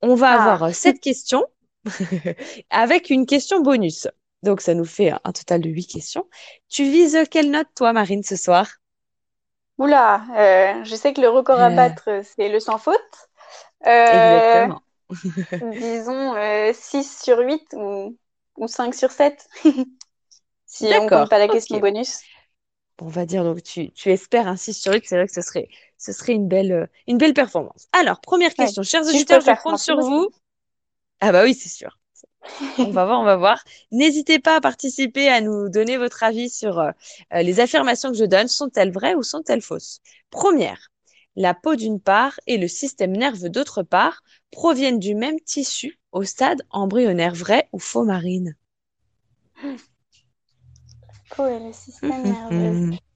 [0.00, 0.52] On va ah.
[0.52, 1.46] avoir cette question
[2.70, 4.08] avec une question bonus.
[4.42, 6.26] Donc, ça nous fait un total de huit questions.
[6.68, 8.68] Tu vises quelle note, toi, Marine, ce soir?
[9.78, 11.74] Oula, euh, je sais que le record à euh.
[11.74, 13.00] battre, c'est le sans faute.
[13.86, 14.82] Euh, Exactement.
[15.72, 16.34] disons
[16.72, 18.16] 6 sur 8 ou,
[18.66, 19.46] 5 sur 7.
[20.66, 22.20] si on ne compte pas la question bonus
[23.00, 25.68] on va dire, donc tu, espères un 6 sur 8, c'est vrai que ce serait,
[25.98, 27.88] ce serait une, belle, euh, une belle performance.
[27.92, 30.28] Alors, première question, chers auditeurs, je compte sur vous.
[31.20, 31.98] Ah bah oui, c'est sûr.
[32.78, 33.64] on va voir, on va voir.
[33.90, 36.90] N'hésitez pas à participer, à nous donner votre avis sur euh,
[37.32, 38.48] les affirmations que je donne.
[38.48, 40.00] Sont-elles vraies ou sont-elles fausses?
[40.30, 40.90] Première,
[41.36, 46.24] la peau d'une part et le système nerveux d'autre part proviennent du même tissu au
[46.24, 47.34] stade embryonnaire.
[47.34, 48.56] Vrai ou faux, Marine?
[51.40, 52.78] Et le système nerveux.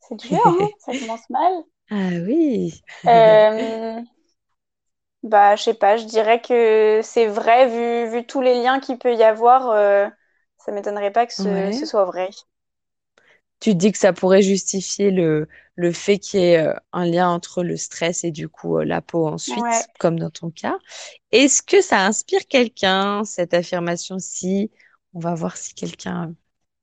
[0.00, 1.52] C'est dur, hein ça commence mal.
[1.90, 2.82] Ah oui.
[3.06, 4.02] euh,
[5.22, 8.98] bah, je sais pas, je dirais que c'est vrai, vu, vu tous les liens qu'il
[8.98, 10.06] peut y avoir, euh,
[10.58, 12.30] ça m'étonnerait pas que ce, soit vrai.
[13.60, 17.30] Tu dis que ça pourrait justifier le, le fait qu'il y ait euh, un lien
[17.30, 20.76] entre le stress et du coup euh, la peau ensuite, comme dans ton cas.
[21.32, 24.70] Est-ce que ça inspire quelqu'un, cette affirmation-ci?
[25.14, 26.34] On va voir si quelqu'un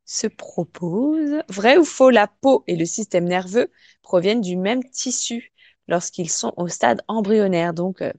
[0.06, 1.44] se propose.
[1.50, 5.52] Vrai ou faux, la peau et le système nerveux proviennent du même tissu
[5.88, 8.12] lorsqu'ils sont au stade embryonnaire, donc euh,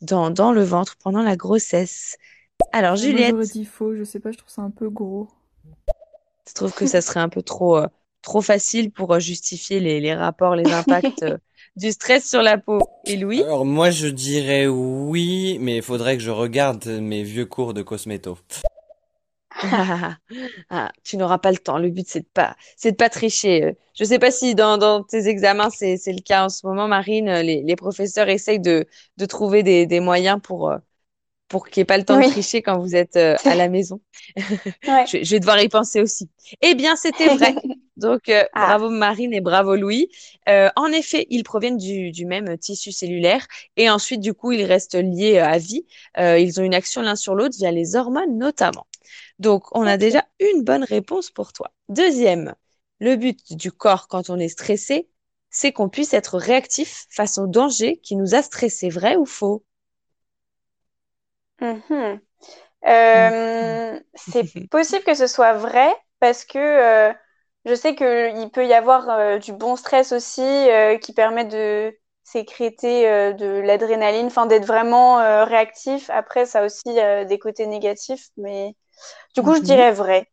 [0.00, 2.16] dans, le ventre pendant la grossesse.
[2.72, 3.34] Alors, Juliette?
[3.34, 5.28] Moi, dit faux, je sais pas, je trouve ça un peu gros.
[6.46, 7.86] Tu trouves que ça serait un peu trop, euh,
[8.22, 11.24] trop facile pour euh, justifier les, rapports, les impacts
[11.76, 12.78] du stress sur la peau?
[13.04, 13.42] Et Louis?
[13.42, 17.82] Alors, moi, je dirais oui, mais il faudrait que je regarde mes vieux cours de
[17.82, 18.38] cosméto.
[20.70, 21.78] Ah, tu n'auras pas le temps.
[21.78, 23.76] Le but, c'est de pas, c'est de pas tricher.
[23.94, 26.88] Je sais pas si dans, dans tes examens, c'est, c'est le cas en ce moment,
[26.88, 27.30] Marine.
[27.40, 30.78] Les, les professeurs essayent de, de trouver des, des moyens pour, euh,
[31.48, 33.68] pour qu'il n'y ait pas le temps de tricher quand vous êtes euh, à la
[33.70, 34.00] maison.
[34.36, 36.28] je, je, vais devoir y penser aussi.
[36.60, 37.54] Eh bien, c'était vrai.
[37.96, 38.66] Donc, euh, ah.
[38.66, 40.08] bravo Marine et bravo Louis.
[40.48, 44.64] Euh, en effet, ils proviennent du, du, même tissu cellulaire et ensuite, du coup, ils
[44.64, 45.86] restent liés à vie.
[46.18, 48.86] ils ont une action l'un sur l'autre via les hormones notamment.
[49.38, 51.72] Donc, on a déjà une bonne réponse pour toi.
[51.88, 52.54] Deuxième,
[53.00, 55.08] le but du corps quand on est stressé,
[55.50, 58.88] c'est qu'on puisse être réactif face au danger qui nous a stressé.
[58.88, 59.64] Vrai ou faux?
[61.60, 62.20] Mhm.
[62.86, 67.14] Euh, c'est possible que ce soit vrai parce que euh,
[67.66, 70.42] je sais qu'il peut y avoir euh, du bon stress aussi
[71.02, 76.10] qui permet de sécréter de l'adrénaline, enfin d'être vraiment réactif.
[76.10, 78.74] Après, ça a aussi des côtés négatifs, mais
[79.34, 79.64] du coup, je mhm.
[79.64, 80.30] dirais vrai.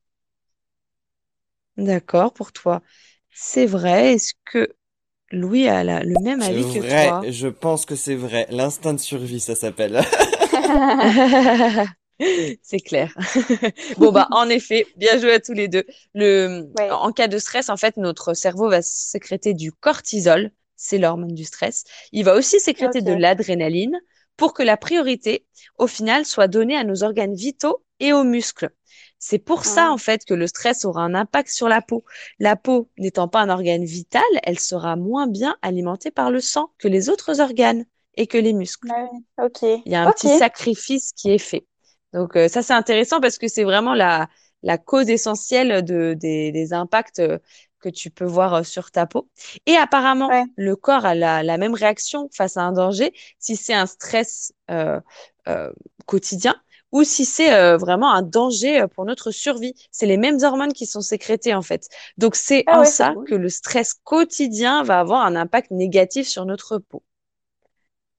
[1.77, 2.81] D'accord, pour toi.
[3.31, 4.13] C'est vrai.
[4.13, 4.75] Est-ce que
[5.31, 7.21] Louis a le même avis que toi?
[7.29, 8.47] Je pense que c'est vrai.
[8.49, 10.01] L'instinct de survie, ça s'appelle.
[12.61, 13.13] C'est clair.
[13.97, 15.83] bon bah en effet, bien joué à tous les deux.
[16.13, 21.33] Le en cas de stress, en fait, notre cerveau va sécréter du cortisol, c'est l'hormone
[21.33, 21.83] du stress.
[22.11, 23.99] Il va aussi sécréter de l'adrénaline
[24.37, 25.45] pour que la priorité,
[25.77, 28.71] au final, soit donnée à nos organes vitaux et aux muscles.
[29.19, 29.91] C'est pour ça, ah.
[29.91, 32.03] en fait, que le stress aura un impact sur la peau.
[32.39, 36.71] La peau n'étant pas un organe vital, elle sera moins bien alimentée par le sang
[36.77, 38.89] que les autres organes et que les muscles.
[39.85, 41.65] Il y a un petit sacrifice qui est fait.
[42.11, 44.27] Donc euh, ça c'est intéressant parce que c'est vraiment la,
[44.61, 47.39] la cause essentielle de, des, des impacts euh,
[47.83, 49.29] que tu peux voir euh, sur ta peau.
[49.65, 53.73] Et apparemment, le corps a la, la, même réaction face à un danger si c'est
[53.73, 54.99] un stress euh,
[56.05, 56.55] quotidien
[56.91, 59.73] ou si c'est vraiment un danger pour notre survie.
[59.91, 61.89] C'est les mêmes hormones qui sont sécrétées en fait.
[62.17, 66.45] Donc c'est ah en ça que le stress quotidien va avoir un impact négatif sur
[66.45, 67.03] notre peau.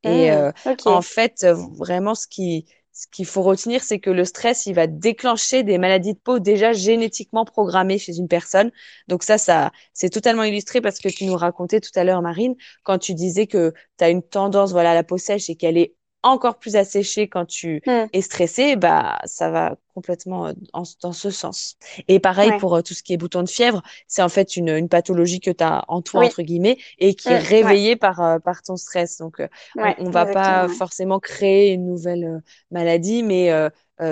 [0.03, 0.53] Et mmh, euh,
[0.87, 4.87] en fait, vraiment, ce qui ce qu'il faut retenir, c'est que le stress, il va
[4.87, 8.71] déclencher des maladies de peau déjà génétiquement programmées chez une personne.
[9.09, 12.55] Donc ça, ça, c'est totalement illustré parce que tu nous racontais tout à l'heure, Marine,
[12.85, 15.77] quand tu disais que tu as une tendance, voilà, à la peau sèche et qu'elle
[15.77, 18.07] est encore plus asséché quand tu hmm.
[18.13, 21.77] es stressé, bah ça va complètement euh, dans ce sens.
[22.09, 24.71] Et pareil pour euh, tout ce qui est bouton de fièvre, c'est en fait une,
[24.71, 27.47] une pathologie que tu as en toi entre guillemets et qui est hmm.
[27.47, 29.19] réveillée par euh, par ton stress.
[29.19, 29.43] Donc
[29.77, 33.51] on, on, va pas forcément créer une nouvelle maladie, mais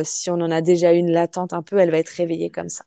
[0.05, 2.85] si on en a déjà une latente un peu, elle va être réveillée comme ça.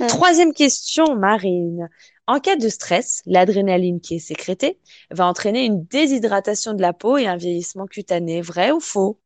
[0.00, 0.06] Hmm.
[0.06, 1.88] Troisième question, Marine.
[2.26, 4.80] En cas de stress, l'adrénaline qui est sécrétée
[5.12, 8.40] va entraîner une déshydratation de la peau et un vieillissement cutané.
[8.42, 9.20] Vrai ou faux?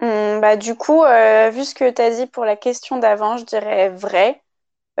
[0.00, 3.36] Hmm, bah, Du coup, euh, vu ce que tu as dit pour la question d'avant,
[3.36, 4.42] je dirais vrai.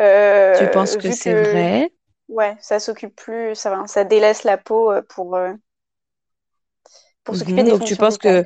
[0.00, 0.04] Euh,
[0.52, 1.90] tu penses que c'est vrai?
[2.28, 5.38] Ouais, ça s'occupe plus, ça, délaisse la peau euh, pour,
[7.24, 8.44] pour s'occuper mhm, des Donc tu penses que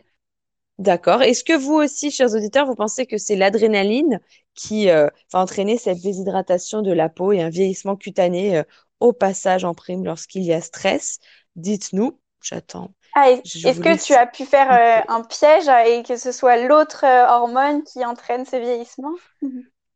[0.79, 1.23] D'accord.
[1.23, 4.21] Est-ce que vous aussi, chers auditeurs, vous pensez que c'est l'adrénaline
[4.55, 8.63] qui euh, va entraîner cette déshydratation de la peau et un vieillissement cutané euh,
[9.01, 11.19] au passage en prime lorsqu'il y a stress
[11.57, 12.19] Dites-nous.
[12.43, 12.91] J'attends.
[13.15, 14.71] Ah, est-ce que tu as pu faire
[15.09, 19.15] euh, un piège et que ce soit l'autre hormone qui entraîne ce vieillissement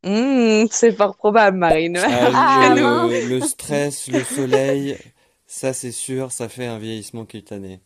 [0.05, 1.99] mmh, C'est fort probable, Marine.
[2.35, 4.97] Ah, le, le stress, le soleil,
[5.47, 7.81] ça c'est sûr, ça fait un vieillissement cutané.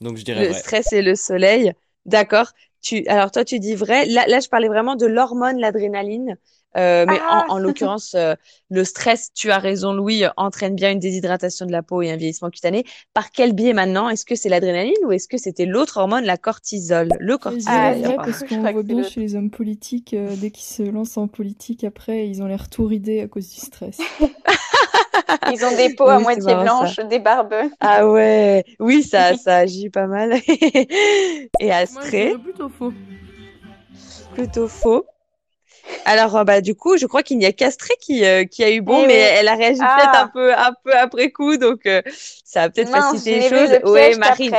[0.00, 1.72] Donc je dirais le stress et le soleil.
[2.04, 2.52] D'accord.
[2.86, 4.06] Tu, alors toi, tu dis vrai.
[4.06, 6.36] Là, là je parlais vraiment de l'hormone, l'adrénaline.
[6.76, 7.58] Euh, mais en, ah.
[7.58, 8.34] l'occurrence, euh,
[8.70, 12.16] le stress, tu as raison, Louis, entraîne bien une déshydratation de la peau et un
[12.16, 12.84] vieillissement cutané.
[13.14, 14.08] Par quel biais maintenant?
[14.08, 17.08] Est-ce que c'est l'adrénaline ou est-ce que c'était l'autre hormone, la cortisol?
[17.18, 17.72] Le cortisol.
[17.74, 21.28] Ah, parce qu'on voit bien chez les hommes politiques, euh, dès qu'ils se lancent en
[21.28, 23.98] politique, après, ils ont l'air tout ridés à cause du stress.
[25.52, 27.54] Ils ont des peaux à moitié blanches, des barbes.
[27.80, 30.34] Ah ouais, oui, ça, ça agit pas mal.
[31.60, 32.92] Et Astrée Plutôt faux.
[34.34, 35.06] Plutôt faux.
[36.04, 38.70] Alors, euh, bah, du coup, je crois qu'il n'y a qu'Astrée qui, euh, qui a
[38.70, 40.22] eu bon, eh mais elle a réagi peut-être ah.
[40.22, 42.02] un peu, un peu après coup, donc euh,
[42.44, 43.78] ça a peut-être facilité les choses.
[43.84, 44.50] Oui, Marie.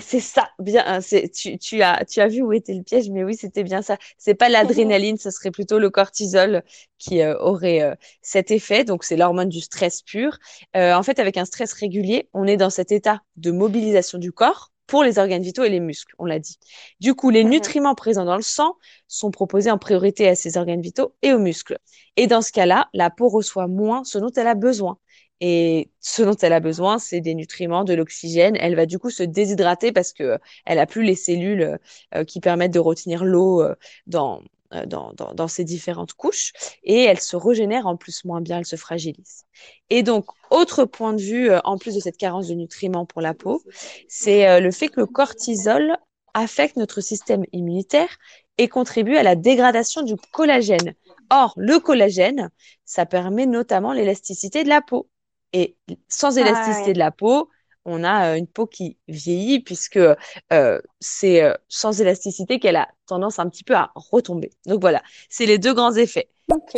[0.00, 0.82] C'est ça, bien.
[0.86, 3.62] Hein, c'est tu, tu as tu as vu où était le piège, mais oui, c'était
[3.62, 3.96] bien ça.
[4.18, 6.62] C'est pas l'adrénaline, ce serait plutôt le cortisol
[6.98, 8.84] qui euh, aurait euh, cet effet.
[8.84, 10.38] Donc c'est l'hormone du stress pur.
[10.76, 14.32] Euh, en fait, avec un stress régulier, on est dans cet état de mobilisation du
[14.32, 16.58] corps pour les organes vitaux et les muscles, on l'a dit.
[16.98, 17.50] Du coup, les mhm.
[17.50, 18.74] nutriments présents dans le sang
[19.06, 21.78] sont proposés en priorité à ces organes vitaux et aux muscles.
[22.16, 24.98] Et dans ce cas-là, la peau reçoit moins ce dont elle a besoin
[25.40, 28.56] Et ce dont elle a besoin, c'est des nutriments, de l'oxygène.
[28.58, 31.78] Elle va du coup se déshydrater parce que elle a plus les cellules
[32.26, 33.62] qui permettent de retenir l'eau
[34.06, 34.42] dans,
[34.86, 38.66] dans, dans, dans, ces différentes couches et elle se régénère en plus moins bien, elle
[38.66, 39.44] se fragilise.
[39.90, 43.34] Et donc, autre point de vue, en plus de cette carence de nutriments pour la
[43.34, 43.62] peau,
[44.08, 45.96] c'est le fait que le cortisol
[46.34, 48.18] affecte notre système immunitaire
[48.58, 50.94] et contribue à la dégradation du collagène.
[51.30, 52.50] Or, le collagène,
[52.84, 55.08] ça permet notamment l'élasticité de la peau.
[55.52, 55.76] Et
[56.08, 57.48] sans ah élasticité de la peau,
[57.88, 62.88] on a euh, une peau qui vieillit puisque euh, c'est euh, sans élasticité qu'elle a
[63.06, 64.50] tendance un petit peu à retomber.
[64.66, 66.28] Donc voilà, c'est les deux grands effets.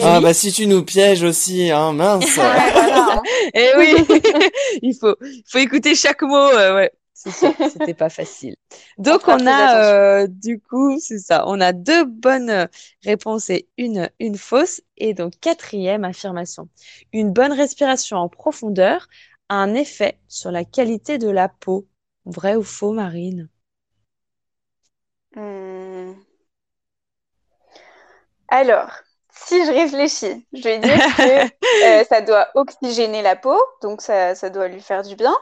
[0.01, 2.39] Ah bah si tu nous pièges aussi, hein, mince.
[3.55, 4.05] Et eh oui,
[4.83, 5.15] il faut,
[5.47, 6.49] faut écouter chaque mot.
[6.49, 6.91] ouais.
[7.29, 8.57] C'était pas facile.
[8.99, 12.69] Donc on, a du coup, c'est ça, on a deux bonnes
[13.05, 14.81] réponses et une une fausse.
[14.97, 16.69] Et donc quatrième affirmation,
[17.13, 19.09] une bonne respiration en profondeur
[19.49, 21.87] a un effet sur la qualité de la peau.
[22.25, 23.49] Vrai ou faux, Marine?
[25.35, 26.13] Hmm.
[28.49, 28.91] Alors,
[29.33, 34.51] si je réfléchis, je vais dire que ça doit oxygéner la peau, donc ça, ça,
[34.51, 35.35] doit lui faire du bien.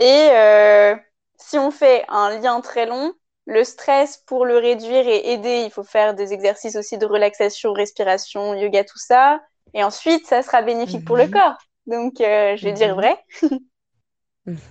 [0.00, 0.96] Et euh,
[1.40, 3.12] si on fait un lien très long,
[3.46, 7.72] le stress, pour le réduire et aider, il faut faire des exercices aussi de relaxation,
[7.72, 9.40] respiration, yoga, tout ça.
[9.72, 11.30] Et ensuite, ça sera bénéfique pour le mhm.
[11.30, 11.58] corps.
[11.86, 12.94] Donc, euh, je vais dire mhm.
[12.94, 13.16] vrai.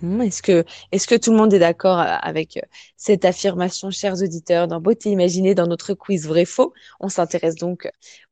[0.02, 0.22] Mhm.
[0.24, 2.62] Est-ce que, est que tout le monde est d'accord avec euh,
[2.96, 6.74] cette affirmation, chers auditeurs, dans Beauté Imaginée, dans notre quiz vrai-faux?
[7.00, 7.88] On s'intéresse donc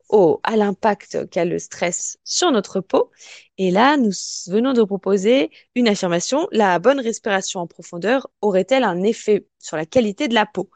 [0.09, 3.11] au, à l'impact qu'a le stress sur notre peau.
[3.57, 4.11] Et là, nous
[4.47, 6.47] venons de proposer une affirmation.
[6.51, 10.69] La bonne respiration en profondeur aurait-elle un effet sur la qualité de la peau?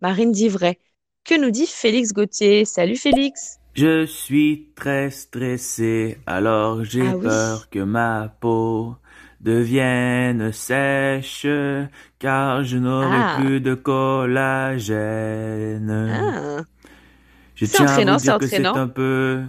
[0.00, 0.78] Marine dit vrai.
[1.24, 2.64] Que nous dit Félix Gauthier?
[2.66, 8.96] Salut Félix Je suis très stressé, alors j'ai ah peur que ma peau
[9.40, 11.46] devienne sèche,
[12.18, 13.38] car je n'aurai ah.
[13.40, 14.90] plus de collagène.
[16.10, 16.64] Ah.
[17.54, 19.42] Je tiens à vous dire que c'est un peu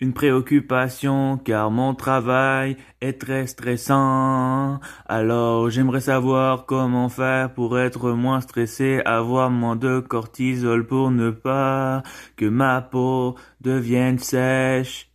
[0.00, 4.80] une préoccupation car mon travail est très stressant.
[5.06, 11.30] Alors j'aimerais savoir comment faire pour être moins stressé, avoir moins de cortisol pour ne
[11.30, 12.02] pas
[12.36, 15.10] que ma peau devienne sèche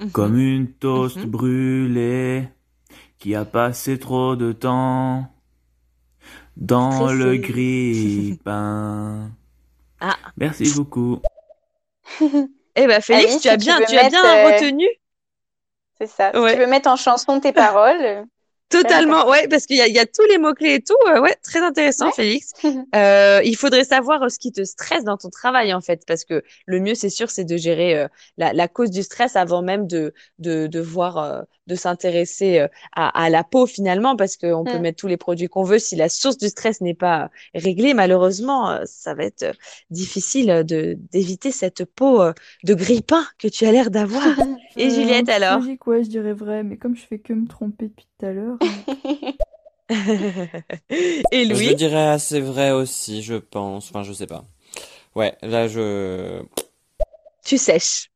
[0.00, 0.10] mhm.
[0.10, 1.26] comme une toast mhm.
[1.26, 2.48] brûlée
[3.18, 5.32] qui a passé trop de temps
[6.56, 9.30] dans le grille-pain.
[10.00, 10.16] Ah.
[10.36, 11.20] Merci beaucoup.
[12.76, 14.86] eh ben Félix, tu as bien, tu, as bien euh, retenu.
[15.98, 16.30] C'est ça.
[16.32, 18.26] Tu veux mettre en chanson tes paroles.
[18.68, 20.96] Totalement, ouais, parce qu'il y a, y a tous les mots-clés et tout.
[21.08, 22.52] Euh, ouais, très intéressant, Félix.
[22.94, 26.24] Euh, il faudrait savoir euh, ce qui te stresse dans ton travail, en fait, parce
[26.24, 29.62] que le mieux, c'est sûr, c'est de gérer euh, la, la, cause du stress avant
[29.62, 34.78] même de, de, de voir, de s'intéresser à, à, la peau finalement, parce qu'on peut
[34.78, 34.82] mm.
[34.82, 35.78] mettre tous les produits qu'on veut.
[35.78, 39.44] Si la source du stress n'est pas réglée, malheureusement, ça va être
[39.90, 42.22] difficile de d'éviter cette peau
[42.64, 44.24] de grippin que tu as l'air d'avoir.
[44.76, 45.62] et Juliette, alors?
[45.86, 48.58] Ouais, je dirais vrai, mais comme je fais que me tromper depuis tout à l'heure.
[51.32, 53.88] Et Louis Je dirais assez vrai aussi, je pense.
[53.90, 54.44] Enfin, je sais pas.
[55.14, 56.42] Ouais, là, je...
[57.44, 58.10] Tu sèches.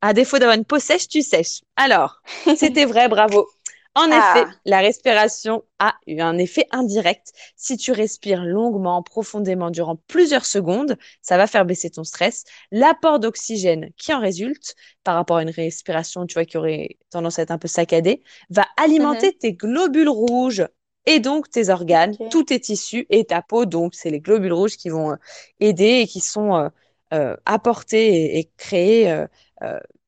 [0.00, 1.60] À défaut d'avoir une peau sèche, tu sèches.
[1.76, 2.22] Alors,
[2.56, 3.48] c'était vrai, bravo.
[3.94, 4.34] En ah.
[4.36, 7.32] effet, la respiration a eu un effet indirect.
[7.56, 12.44] Si tu respires longuement, profondément durant plusieurs secondes, ça va faire baisser ton stress.
[12.70, 17.38] L'apport d'oxygène qui en résulte par rapport à une respiration, tu vois, qui aurait tendance
[17.38, 19.38] à être un peu saccadée, va alimenter mhm.
[19.38, 20.66] tes globules rouges
[21.04, 23.66] et donc tes organes, tous tes tissus et ta peau.
[23.66, 25.16] Donc, c'est les globules rouges qui vont euh,
[25.60, 26.68] aider et qui sont euh,
[27.12, 29.14] euh, apportés et, créés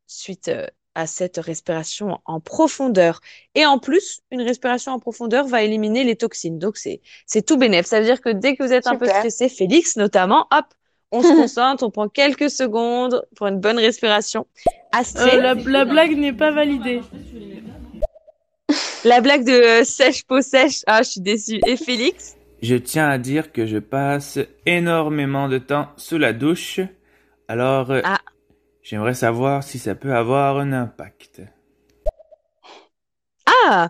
[0.07, 0.51] suite
[0.94, 3.20] à cette respiration en profondeur.
[3.54, 6.59] Et en plus, une respiration en profondeur va éliminer les toxines.
[6.59, 7.87] Donc, c'est, c'est tout bénéf.
[7.87, 10.66] Ça veut dire que dès que vous êtes un peu stressé, Félix notamment, hop,
[11.11, 14.46] on se concentre, on prend quelques secondes pour une bonne respiration.
[14.92, 15.35] Astrid.
[15.35, 17.00] Euh, la, la, blague n'est pas validée.
[19.04, 20.83] La blague de euh, sèche peau sèche.
[20.87, 21.61] Ah, je suis déçue.
[21.66, 22.37] Et Félix?
[22.62, 26.80] Je tiens à dire que je passe énormément de temps sous la douche.
[27.46, 28.18] Alors, euh, ah.
[28.85, 31.40] J'aimerais savoir si ça peut avoir un impact.
[33.47, 33.88] Ah,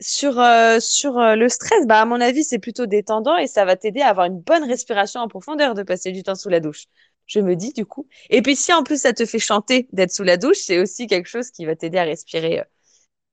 [0.00, 3.64] sur, euh, sur euh, le stress, bah, à mon avis, c'est plutôt détendant et ça
[3.64, 6.58] va t'aider à avoir une bonne respiration en profondeur de passer du temps sous la
[6.58, 6.86] douche.
[7.26, 8.08] Je me dis du coup.
[8.30, 11.06] Et puis si en plus ça te fait chanter d'être sous la douche, c'est aussi
[11.06, 12.64] quelque chose qui va t'aider à respirer euh,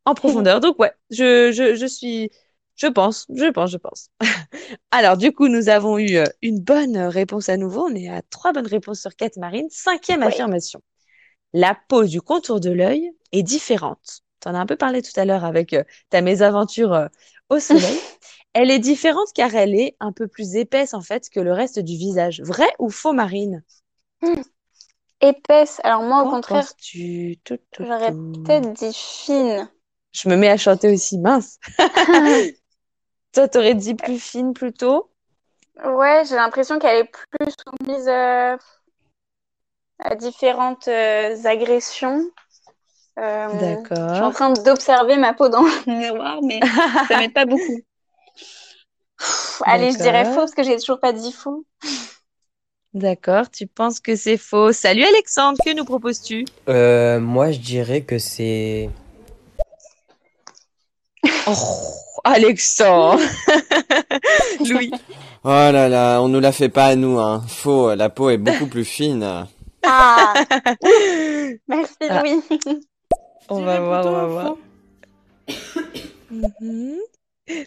[0.06, 0.60] en profondeur.
[0.62, 2.30] Donc ouais, je, je, je suis,
[2.76, 4.12] je pense, je pense, je pense.
[4.92, 7.88] Alors du coup, nous avons eu une bonne réponse à nouveau.
[7.90, 9.70] On est à trois bonnes réponses sur quatre marines.
[9.72, 10.84] Cinquième affirmation
[11.54, 15.18] la peau du contour de l'œil est différente tu en as un peu parlé tout
[15.18, 15.76] à l'heure avec
[16.10, 17.10] ta mésaventure
[17.50, 18.00] au soleil.
[18.54, 21.80] elle est différente car elle est un peu plus épaisse en fait que le reste
[21.80, 22.42] du visage.
[22.42, 23.64] Vrai ou faux, Marine?
[24.22, 24.42] Hmm.
[25.22, 25.82] Épaisse.
[25.84, 26.66] Alors moi, au contraire,
[27.78, 29.70] j'aurais peut-être dit fine.
[30.12, 31.60] Je me mets à chanter aussi, mince.
[33.34, 35.12] Toi, t'aurais dit plus fine plutôt
[35.84, 38.58] Ouais, j'ai l'impression qu'elle est plus soumise euh,
[40.00, 42.24] à différentes euh, agressions.
[43.18, 44.10] Euh, D'accord.
[44.10, 46.60] Je suis en train d'observer ma peau dans le miroir, mais
[47.08, 47.82] ça m'aide pas beaucoup.
[49.66, 51.66] allez, je dirais faux parce que j'ai toujours pas dit faux.
[52.94, 54.72] D'accord, tu penses que c'est faux?
[54.72, 56.46] Salut Alexandre, que nous proposes-tu?
[56.68, 58.90] Moi, je dirais que c'est
[61.48, 61.54] Oh,
[62.24, 63.22] Alexandre
[64.66, 64.92] Louis
[65.44, 67.44] Oh là là, on nous la fait pas à nous, hein.
[67.48, 69.48] Faux, la peau est beaucoup plus fine.
[69.84, 70.34] Ah
[71.68, 72.22] Merci ah.
[72.22, 72.42] Louis.
[73.50, 74.58] On va voir, on va voir.
[76.32, 76.98] Mhm.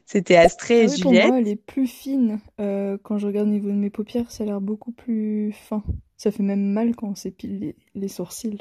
[0.07, 2.41] C'était Astrée et ah Pour moi, elle est plus fine.
[2.61, 5.83] Euh, quand je regarde au niveau de mes paupières, ça a l'air beaucoup plus fin.
[6.17, 8.59] Ça fait même mal quand on s'épile les sourcils.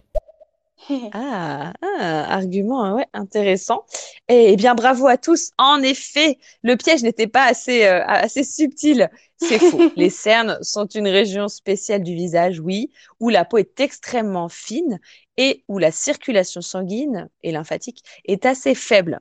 [1.13, 3.85] Ah, ah, argument ouais, intéressant.
[4.27, 5.51] Et, bien bravo à tous.
[5.57, 9.09] En effet, le piège n'était pas assez, euh, assez subtil.
[9.37, 9.79] C'est faux.
[9.95, 14.99] Les cernes sont une région spéciale du visage, oui, où la peau est extrêmement fine
[15.37, 19.19] et où la circulation sanguine et lymphatique est assez faible.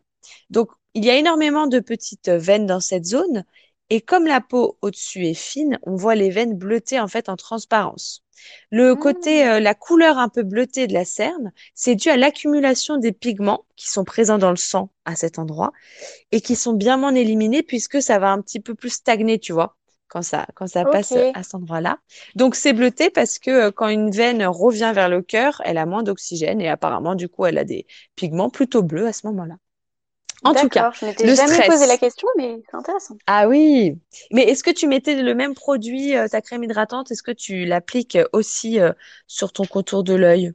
[0.51, 3.45] Donc, il y a énormément de petites veines dans cette zone
[3.91, 7.37] et comme la peau au-dessus est fine, on voit les veines bleutées en fait en
[7.37, 8.25] transparence.
[8.71, 9.57] Le côté, ah.
[9.57, 13.67] euh, la couleur un peu bleutée de la cerne, c'est dû à l'accumulation des pigments
[13.77, 15.73] qui sont présents dans le sang à cet endroit
[16.33, 19.53] et qui sont bien moins éliminés puisque ça va un petit peu plus stagner, tu
[19.53, 19.77] vois,
[20.09, 21.99] quand ça, quand ça passe à cet endroit-là.
[22.35, 25.87] Donc c'est bleuté parce que euh, quand une veine revient vers le cœur, elle a
[25.87, 27.87] moins d'oxygène et apparemment, du coup, elle a des
[28.17, 29.57] pigments plutôt bleus à ce moment-là.
[30.45, 33.17] En tout cas, je m'étais jamais posé la question, mais c'est intéressant.
[33.27, 33.99] Ah oui,
[34.33, 37.65] mais est-ce que tu mettais le même produit, euh, ta crème hydratante, est-ce que tu
[37.65, 38.93] l'appliques aussi euh,
[39.27, 40.53] sur ton contour de l'œil?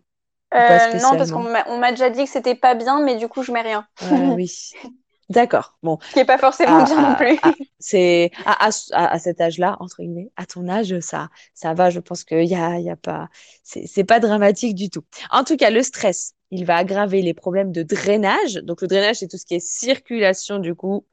[0.53, 3.51] Euh, Non, parce qu'on m'a déjà dit que c'était pas bien, mais du coup, je
[3.51, 3.85] mets rien.
[4.01, 4.51] Ah oui.
[5.29, 5.77] D'accord.
[5.81, 5.97] Bon.
[6.01, 7.39] Ce qui n'est pas forcément ah, bien non ah, plus.
[7.79, 11.89] c'est à, à, cet âge-là, entre guillemets, à ton âge, ça, ça va.
[11.89, 13.27] Je pense qu'il y a, y a pas,
[13.63, 15.03] c'est pas dramatique du tout.
[15.31, 18.55] En tout cas, le stress, il va aggraver les problèmes de drainage.
[18.55, 21.05] Donc le drainage, c'est tout ce qui est circulation du coup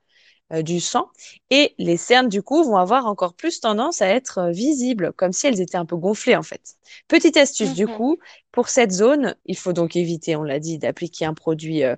[0.52, 1.08] euh, du sang.
[1.50, 5.32] Et les cernes, du coup, vont avoir encore plus tendance à être euh, visibles, comme
[5.32, 6.76] si elles étaient un peu gonflées en fait.
[7.08, 7.96] Petite astuce du mhm.
[7.96, 8.18] coup,
[8.50, 11.96] pour cette zone, il faut donc éviter, on l'a dit, d'appliquer un produit euh,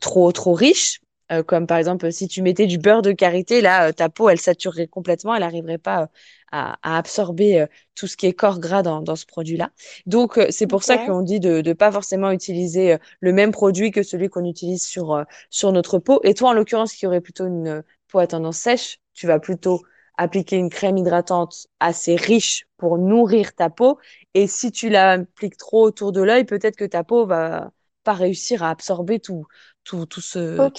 [0.00, 1.00] trop trop riche.
[1.46, 4.86] Comme par exemple si tu mettais du beurre de karité, là ta peau elle saturerait
[4.86, 6.08] complètement, elle n'arriverait pas
[6.52, 9.70] à, absorber euh, tout ce qui est corps gras dans, ce produit-là.
[10.06, 13.52] Donc, euh, c'est pour ça qu'on dit de ne pas forcément utiliser euh, le même
[13.52, 16.20] produit que celui qu'on utilise sur, sur notre peau.
[16.24, 19.82] Et toi, en l'occurrence, qui aurait plutôt une peau à tendance sèche, tu vas plutôt
[20.16, 23.98] appliquer une crème hydratante assez riche pour nourrir ta peau.
[24.34, 27.70] Et si tu l'appliques trop autour de l'œil, peut-être que ta peau va
[28.04, 29.46] pas réussir à absorber tout,
[29.88, 30.70] tout, tout ce,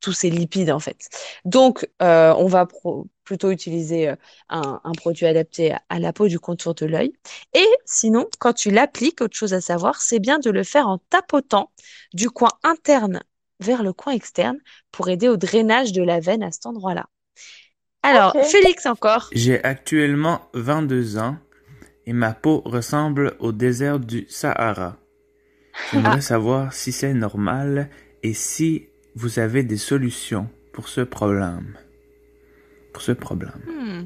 [0.00, 1.08] tous ces lipides en fait.
[1.44, 2.66] Donc, on va
[3.30, 4.16] plutôt utiliser euh,
[4.48, 7.12] un, produit adapté à la peau du contour de l'œil.
[7.54, 10.98] Et sinon, quand tu l'appliques, autre chose à savoir, c'est bien de le faire en
[10.98, 11.70] tapotant
[12.12, 13.20] du coin interne
[13.60, 14.58] vers le coin externe
[14.90, 17.06] pour aider au drainage de la veine à cet endroit-là.
[18.02, 19.28] Alors, Félix encore.
[19.30, 21.36] J'ai actuellement 22 ans
[22.06, 24.96] et ma peau ressemble au désert du Sahara.
[25.92, 26.20] J'aimerais ah.
[26.20, 27.90] savoir si c'est normal
[28.22, 31.76] et si vous avez des solutions pour ce problème?
[32.92, 33.60] Pour ce problème.
[33.66, 34.04] Hmm.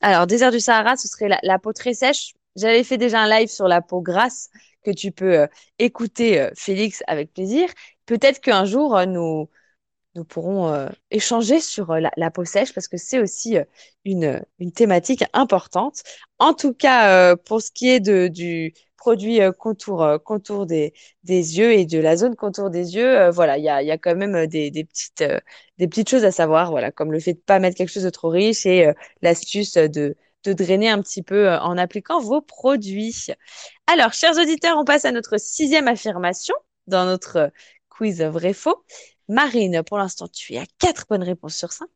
[0.00, 2.34] Alors, désert du Sahara, ce serait la, peau très sèche.
[2.56, 4.48] J'avais fait déjà un live sur la peau grasse
[4.84, 5.46] que tu peux euh,
[5.78, 7.68] écouter, euh, Félix, avec plaisir.
[8.06, 9.48] Peut-être qu'un jour, euh, nous,
[10.14, 13.56] nous pourrons échanger sur la, peau sèche parce que c'est aussi
[14.04, 16.02] une, une thématique importante.
[16.38, 20.92] En tout cas, pour ce qui est de, du, produit euh, contour, euh, contour des,
[21.24, 23.90] des yeux et de la zone contour des yeux, euh, voilà, il y a, y
[23.90, 25.24] a quand même des, des, petites,
[25.78, 28.10] des petites choses à savoir, voilà, comme le fait de pas mettre quelque chose de
[28.10, 28.92] trop riche et
[29.22, 33.28] l'astuce de, de drainer un petit peu en appliquant vos produits.
[33.86, 36.54] Alors, chers auditeurs, on passe à notre sixième affirmation
[36.86, 37.50] dans notre
[37.88, 38.84] quiz vrai-faux.
[39.28, 41.88] Marine, pour l'instant, tu es à quatre bonnes réponses sur cinq.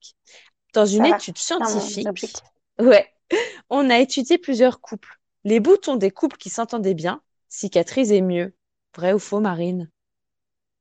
[0.73, 2.09] Dans une étude scientifique,
[2.79, 3.07] ouais,
[3.69, 8.55] on a étudié plusieurs couples les boutons des couples qui s'entendaient bien cicatrisaient mieux.
[8.97, 9.91] Vrai ou faux, Marine?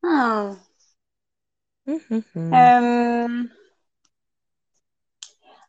[0.03, 0.57] Ah.
[1.85, 2.23] hum, hum.
[2.53, 3.43] Euh,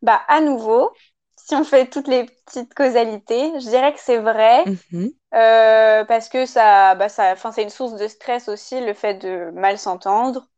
[0.02, 0.92] bah, à nouveau,
[1.36, 5.12] si on fait toutes les petites causalités, je dirais que c'est vrai mhm.
[5.34, 9.50] euh, parce que ça, bah ça, c'est une source de stress aussi, le fait de
[9.52, 10.48] mal s'entendre.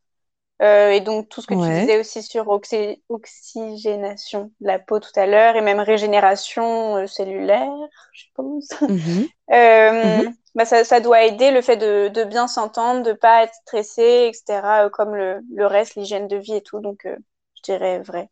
[0.62, 5.10] Euh, et donc tout ce que tu disais aussi sur oxygénation de la peau tout
[5.16, 7.70] à l'heure et même régénération euh, cellulaire,
[8.12, 8.68] je suppose.
[8.88, 9.28] Mhm.
[9.48, 10.34] Mhm.
[10.54, 14.30] Bah ça, ça, doit aider le fait de, de bien s'entendre, de pas être stressé,
[14.32, 14.88] etc.
[14.90, 16.80] comme le, le reste, l'hygiène de vie et tout.
[16.80, 18.30] Donc je dirais vrai.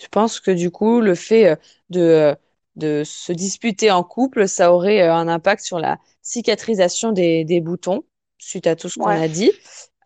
[0.00, 1.56] Je pense que du coup, le fait euh,
[1.90, 2.34] de, euh,
[2.76, 7.60] de se disputer en couple, ça aurait euh, un impact sur la cicatrisation des, des
[7.60, 8.04] boutons,
[8.38, 9.52] suite à tout ce qu'on a dit.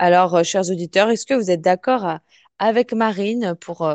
[0.05, 2.18] Alors, chers auditeurs, est-ce que vous êtes d'accord
[2.59, 3.90] avec Marine pour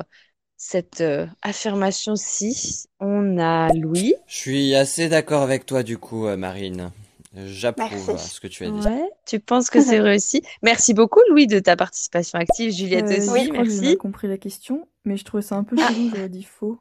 [0.58, 1.04] cette
[1.44, 2.88] affirmation-ci?
[3.00, 4.16] On a Louis.
[4.26, 6.90] Je suis assez d'accord avec toi, du coup, Marine.
[7.36, 8.88] J'approuve ce que tu as dit.
[8.88, 10.42] Ouais, tu penses que c'est réussi?
[10.64, 12.72] Merci beaucoup, Louis, de ta participation active.
[12.72, 13.86] Juliette aussi, oui, merci.
[13.86, 16.80] J'ai compris la question, mais je trouvais ça un peu chelou, j'aurais dit faux.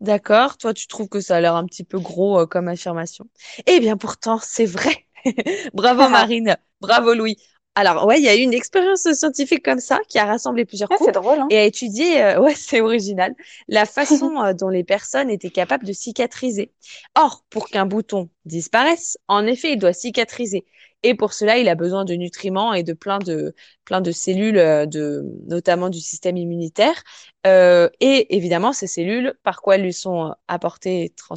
[0.00, 3.26] D'accord, toi tu trouves que ça a l'air un petit peu gros euh, comme affirmation.
[3.66, 5.06] Eh bien pourtant, c'est vrai.
[5.74, 7.36] bravo Marine, bravo Louis.
[7.74, 10.90] Alors, ouais, il y a eu une expérience scientifique comme ça qui a rassemblé plusieurs
[10.92, 11.46] ah, couples drôle, hein.
[11.48, 13.34] et a étudié, euh, ouais, c'est original,
[13.68, 16.70] la façon euh, dont les personnes étaient capables de cicatriser.
[17.14, 20.64] Or, pour qu'un bouton disparaisse, en effet, il doit cicatriser.
[21.02, 23.54] Et pour cela, il a besoin de nutriments et de plein de,
[23.84, 27.02] plein de cellules, euh, de, notamment du système immunitaire.
[27.46, 31.34] Euh, et évidemment, ces cellules, par quoi elles lui sont apportées et trans,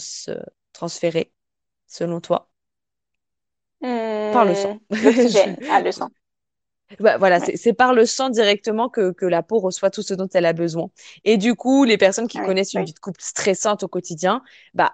[0.73, 1.31] transférées,
[1.87, 2.49] selon toi?
[3.81, 4.79] Par le sang.
[5.69, 6.09] ah, le sang.
[6.99, 10.27] Bah, voilà, c'est par le sang directement que, que la peau reçoit tout ce dont
[10.33, 10.89] elle a besoin.
[11.23, 14.93] Et du coup, les personnes qui connaissent une vie de couple stressante au quotidien, bah,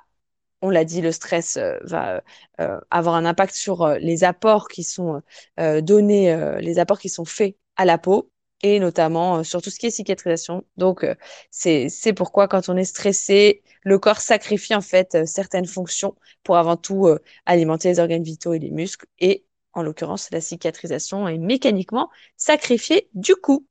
[0.61, 2.23] on l'a dit, le stress euh, va
[2.59, 5.21] euh, avoir un impact sur euh, les apports qui sont
[5.57, 8.31] donnés, les apports qui sont faits à la peau
[8.63, 10.63] et notamment sur tout ce qui est cicatrisation.
[10.77, 11.05] Donc,
[11.49, 16.77] c'est pourquoi quand on est stressé, le corps sacrifie en fait certaines fonctions pour avant
[16.77, 17.07] tout
[17.45, 23.09] alimenter les organes vitaux et les muscles et en l'occurrence, la cicatrisation est mécaniquement sacrifiée
[23.13, 23.67] du coup.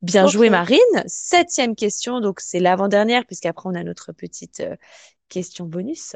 [0.00, 0.78] Bien joué Marine.
[1.06, 4.76] Septième question, donc c'est l'avant-dernière, puisqu'après on a notre petite euh,
[5.28, 6.14] question bonus.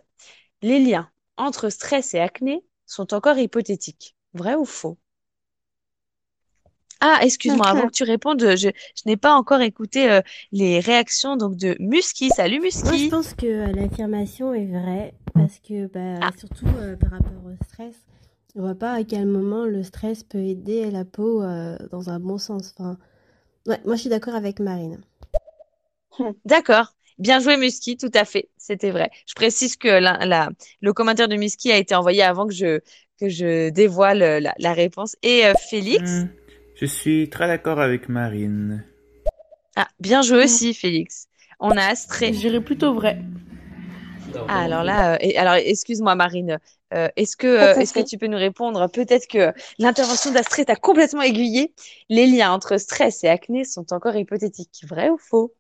[0.63, 4.17] Les liens entre stress et acné sont encore hypothétiques.
[4.35, 4.99] Vrai ou faux?
[7.01, 8.69] Ah, excuse-moi, avant que tu répondes, je,
[9.07, 10.21] n'ai pas encore écouté euh,
[10.53, 12.31] les réactions donc de Musky.
[12.31, 12.85] Salut Musky.
[12.85, 16.31] Moi, je pense que euh, l'affirmation est vraie parce que bah, ah.
[16.39, 16.67] surtout
[17.01, 17.97] par rapport au stress,
[18.55, 22.21] on voit pas à quel moment le stress peut aider la peau euh, dans un
[22.21, 22.75] bon sens.
[22.77, 22.99] Enfin,
[23.67, 25.01] ouais, moi, je suis d'accord avec Marine.
[26.45, 26.95] D'accord.
[27.19, 28.49] Bien joué, Musky, tout à fait.
[28.57, 29.11] C'était vrai.
[29.27, 30.51] Je précise que la,
[30.81, 32.81] le commentaire de Musky a été envoyé avant que je,
[33.21, 35.17] que je dévoile la, la réponse.
[35.23, 36.11] Et euh, Félix?
[36.11, 36.29] Hmm.
[36.75, 38.85] Je suis très d'accord avec Marine.
[39.77, 41.29] Ah, bien joué aussi, Félix.
[41.61, 42.33] On a Astré.
[42.33, 43.23] J'irais plutôt vrai.
[44.49, 46.59] Ah, alors là, euh, alors excuse-moi Marine,
[46.93, 50.77] euh, est-ce que, euh, est-ce que tu peux nous répondre Peut-être que l'intervention d'Astrid t'a
[50.77, 51.75] complètement aiguillé.
[52.09, 54.85] Les liens entre stress et acné sont encore hypothétiques?
[54.89, 55.55] Vrai ou faux?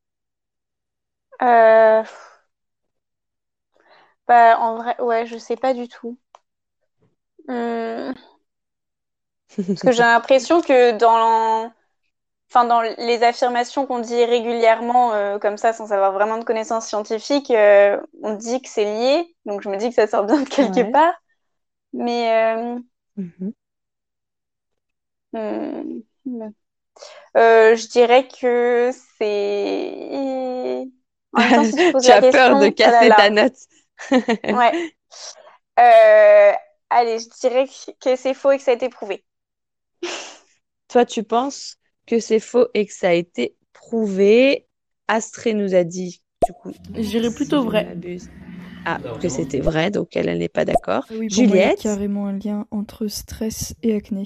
[1.43, 2.05] Euh...
[4.28, 6.18] bah, En vrai, ouais, je sais pas du tout.
[7.49, 8.12] Hmm.
[9.74, 11.72] Parce que j'ai l'impression que dans,
[12.51, 17.53] enfin, dans les affirmations qu'on dit régulièrement, comme ça, sans avoir vraiment de connaissances scientifiques,
[18.22, 19.37] on dit que c'est lié.
[19.47, 21.14] Donc, je me dis que ça sort bien de quelque part.
[21.93, 22.78] Mais euh,
[23.16, 23.53] mhm.
[25.32, 26.53] hmm,
[27.36, 30.84] euh, je dirais que c'est.
[31.34, 33.57] tu, as peur de oh casser ta note.
[34.11, 34.95] ouais.
[35.78, 36.53] Euh,
[36.90, 37.66] allez, je dirais
[38.01, 39.24] que c'est faux et que ça a été prouvé.
[40.88, 44.66] Toi, tu penses que c'est faux et que ça a été prouvé?
[45.09, 46.72] Astré nous a dit, du coup.
[46.95, 47.97] J'irais plutôt vrai.
[48.85, 51.07] Ah, que c'était vrai, donc elle, n'est pas d'accord.
[51.11, 51.85] Oui, Juliette.
[51.85, 54.24] il y a carrément un lien entre stress et acné.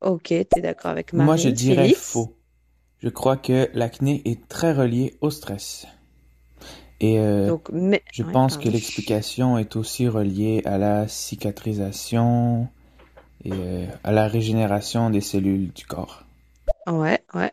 [0.00, 1.26] Ok, tu es d'accord avec Marie.
[1.26, 2.36] Moi, je dirais faux.
[2.98, 5.86] Je crois que l'acné est très relié au stress.
[7.00, 7.56] Et euh,
[8.12, 12.68] je pense que l'explication est aussi reliée à la cicatrisation
[13.44, 16.24] et euh, à la régénération des cellules du corps.
[16.86, 17.50] Ouais, ouais.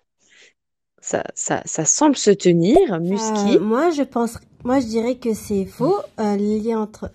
[1.02, 3.58] Ça, ça, ça semble se tenir, Musky.
[3.58, 5.98] Euh, moi, je pense moi, je dirais que c'est faux.
[6.20, 7.12] Euh, le lien entre.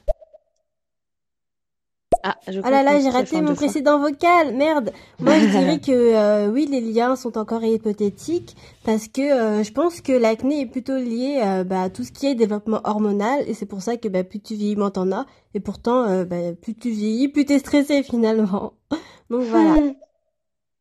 [2.26, 4.54] Ah, je ah là là, j'ai raté mon précédent vocal.
[4.54, 4.92] Merde.
[5.20, 9.70] Moi, je dirais que euh, oui, les liens sont encore hypothétiques parce que euh, je
[9.72, 13.44] pense que l'acné est plutôt lié euh, bah, à tout ce qui est développement hormonal
[13.46, 15.26] et c'est pour ça que bah, plus tu vieillis, moins t'en as.
[15.52, 18.72] Et pourtant, bah, plus tu vieillis, plus t'es stressé finalement.
[19.30, 19.76] Donc voilà.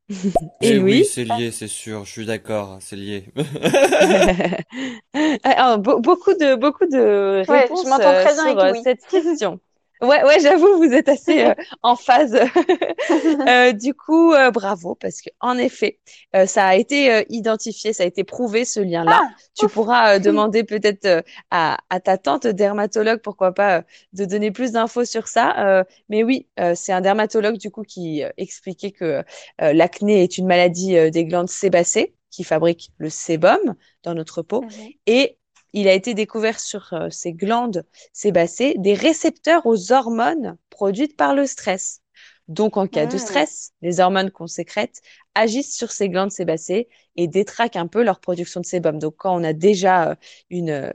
[0.62, 2.06] Et, oui, c'est lié, c'est sûr.
[2.06, 3.26] Je suis d'accord, c'est lié.
[5.44, 9.60] Alors, beaucoup de beaucoup de réponses ouais, très bien sur cette question.
[10.04, 12.36] Ouais, ouais, j'avoue, vous êtes assez euh, en phase.
[13.48, 16.00] euh, du coup, euh, bravo, parce que en effet,
[16.36, 19.22] euh, ça a été identifié, ça a été prouvé ce lien-là.
[19.24, 24.74] Ah, tu pourras demander peut-être à, à, ta tante dermatologue, pourquoi pas, de donner plus
[24.74, 25.86] d'infos sur ça.
[26.10, 29.24] mais oui, c'est un dermatologue du coup qui expliquait que
[29.60, 34.62] l'acné est une maladie des glandes sébacées qui fabriquent le sébum dans notre peau.
[34.64, 34.90] Mhm.
[35.08, 35.38] Et
[35.74, 41.34] il a été découvert sur euh, ces glandes sébacées des récepteurs aux hormones produites par
[41.36, 42.03] le stress.
[42.50, 45.02] Donc, en cas de stress, les hormones qu'on sécrète
[45.34, 49.00] agissent sur ces glandes sébacées et détraquent un peu leur production de sébum.
[49.00, 50.16] Donc, quand on a déjà euh,
[50.50, 50.92] une, euh,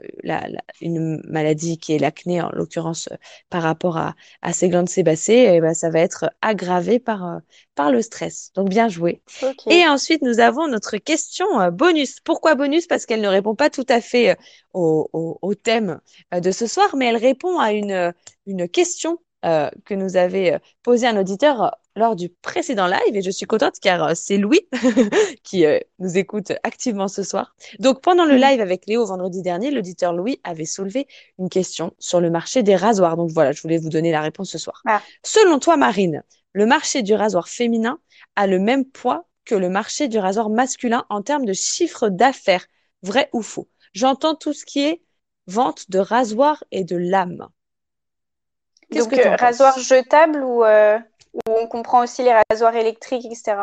[0.79, 3.09] une maladie qui est l'acné, en l'occurrence
[3.49, 7.39] par rapport à, à, ces glandes sébacées, eh ben, ça va être aggravé par,
[7.73, 8.51] par le stress.
[8.53, 9.23] Donc, bien joué.
[9.69, 12.19] Et ensuite, nous avons notre question bonus.
[12.19, 12.85] Pourquoi bonus?
[12.85, 14.37] Parce qu'elle ne répond pas tout à fait
[14.73, 15.99] au, au, au, thème
[16.31, 18.13] de ce soir, mais elle répond à une,
[18.45, 23.15] une question euh, que nous avait euh, posé un auditeur euh, lors du précédent live
[23.15, 24.67] et je suis contente car c'est Louis
[25.43, 25.65] qui
[25.97, 27.55] nous écoute activement ce soir.
[27.79, 28.41] Donc pendant le mm.
[28.41, 32.75] live avec Léo vendredi dernier, l'auditeur Louis avait soulevé une question sur le marché des
[32.75, 33.15] rasoirs.
[33.15, 34.81] Donc voilà, je voulais vous donner la réponse ce soir.
[34.85, 35.01] Ah.
[35.23, 36.21] Selon toi Marine,
[36.51, 37.99] le marché du rasoir féminin
[38.35, 42.67] a le même poids que le marché du rasoir masculin en termes de chiffre d'affaires,
[43.03, 43.69] vrai ou faux?
[43.93, 45.01] J'entends tout ce qui est
[45.47, 47.47] vente de rasoirs et de lames.
[48.91, 50.97] Donc, euh, rasoir jetable ou, euh,
[51.33, 53.57] ou, on comprend aussi les rasoirs électriques, etc.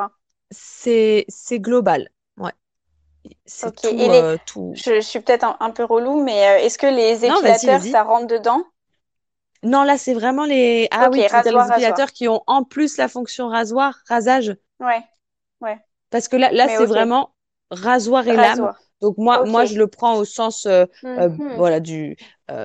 [0.51, 1.27] C'est
[1.59, 2.09] global,
[2.39, 2.53] ouais.
[3.45, 7.83] C'est tout, euh, tout, Je, suis peut-être un, peu relou, mais est-ce que les épilateurs,
[7.83, 8.62] ça rentre dedans?
[9.64, 10.87] Non, là, c'est vraiment les.
[10.93, 14.55] Ah oui, les épilateurs qui ont en plus la fonction rasoir, rasage.
[14.79, 15.03] Ouais,
[15.61, 15.79] ouais.
[16.11, 17.35] Parce que là, là c'est vraiment
[17.72, 18.72] rasoir et lame.
[19.01, 20.68] Donc moi, moi, je le prends au sens,
[21.03, 21.57] mhm.
[21.57, 22.16] voilà, du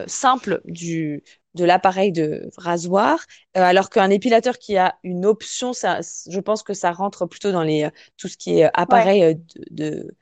[0.06, 1.24] simple, du
[1.54, 3.20] de l'appareil de rasoir,
[3.58, 6.00] euh, alors qu'un épilateur qui a une option, ça,
[6.30, 9.40] je pense que ça rentre plutôt dans les euh, tout ce qui est euh, appareil
[9.72, 10.16] de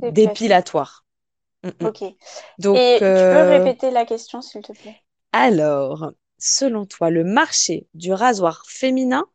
[0.00, 1.04] d'épilatoire.
[1.64, 1.86] Mm, mm.
[1.86, 2.02] Ok.
[2.58, 5.02] Donc, Et tu peux répéter la question, s'il te plaît?
[5.32, 9.26] Alors, selon toi, le marché du rasoir féminin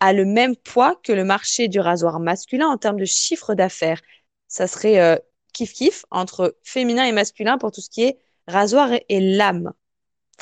[0.00, 4.00] a le même poids que le marché du rasoir masculin en termes de chiffre d'affaires?
[4.48, 5.20] Ça serait
[5.52, 9.72] kiff kiff entre féminin et masculin pour tout ce qui est rasoir et lame.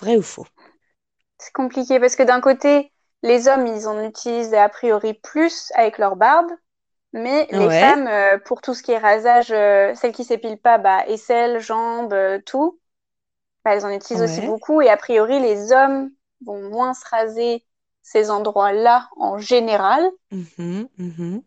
[0.00, 0.46] Vrai ou faux?
[1.38, 2.92] C'est compliqué parce que d'un côté,
[3.22, 6.50] les hommes, ils en utilisent a priori plus avec leur barbe,
[7.12, 10.78] mais les femmes, euh, pour tout ce qui est rasage, euh, celles qui s'épilent pas,
[10.78, 12.80] bah, aisselles, jambes, euh, tout,
[13.64, 14.82] bah, elles en utilisent aussi beaucoup.
[14.82, 16.10] Et a priori, les hommes
[16.46, 17.64] vont moins se raser
[18.02, 20.04] ces endroits-là en général.
[20.30, 21.40] Mmh mmh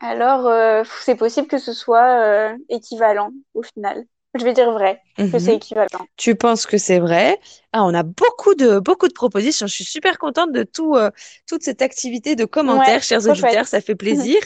[0.00, 4.04] Alors, c'est possible que ce soit équivalent au final.
[4.34, 5.56] Je vais dire vrai, que c'est mhm.
[5.56, 6.06] équivalent.
[6.16, 7.38] Tu penses que c'est vrai?
[7.72, 9.66] Ah, On a beaucoup de, beaucoup de propositions.
[9.66, 11.10] Je suis super contente de tout, euh,
[11.46, 13.66] toute cette activité de commentaires, chers auditeurs.
[13.66, 14.38] Ça fait plaisir.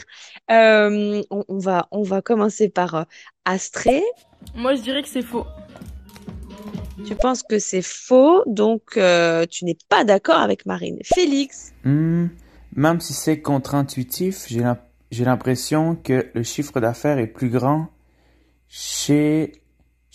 [0.51, 3.03] euh, on, on, va, on va commencer par euh,
[3.45, 4.03] Astré.
[4.55, 5.45] Moi, je dirais que c'est faux.
[7.05, 10.97] Tu penses que c'est faux, donc euh, tu n'es pas d'accord avec Marine.
[11.03, 12.27] Félix hmm,
[12.75, 17.87] Même si c'est contre-intuitif, j'ai l'impression que le chiffre d'affaires est plus grand
[18.67, 19.53] chez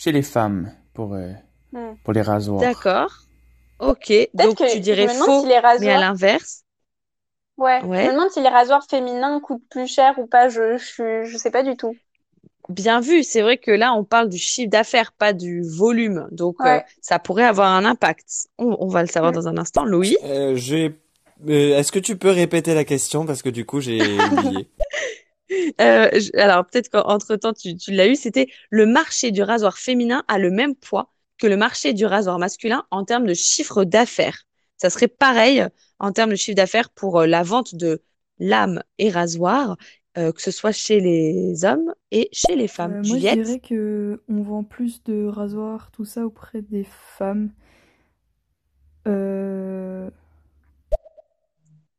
[0.03, 1.31] chez les femmes pour, euh,
[1.73, 1.95] hmm.
[2.03, 2.61] pour les rasoirs.
[2.61, 3.13] D'accord.
[3.79, 4.13] Ok.
[4.35, 6.65] Donc tu dirais faux, mais à l'inverse.
[7.57, 7.81] Ouais.
[7.83, 10.49] Je me demande si les rasoirs féminins coûtent plus cher ou pas.
[10.49, 11.95] Je je, je sais pas du tout.
[12.69, 13.23] Bien vu.
[13.23, 16.27] C'est vrai que là, on parle du chiffre d'affaires, pas du volume.
[16.33, 18.49] Donc euh, ça pourrait avoir un impact.
[18.59, 19.85] On, va le savoir dans un instant.
[19.85, 20.17] Louis?
[20.25, 23.25] Euh, Est-ce que tu peux répéter la question?
[23.25, 24.01] Parce que du coup j'ai
[24.33, 24.69] oublié.
[25.81, 30.25] Euh, alors peut-être qu'entre temps tu, tu l'as eu, c'était le marché du rasoir féminin
[30.29, 34.43] a le même poids que le marché du rasoir masculin en termes de chiffre d'affaires.
[34.77, 35.67] Ça serait pareil
[35.99, 38.03] en termes de chiffre d'affaires pour euh, la vente de
[38.39, 39.77] lames et rasoirs,
[40.19, 43.03] euh, que ce soit chez les hommes et chez les femmes.
[43.07, 47.51] moi, je dirais que on vend plus de rasoirs, tout ça auprès des femmes.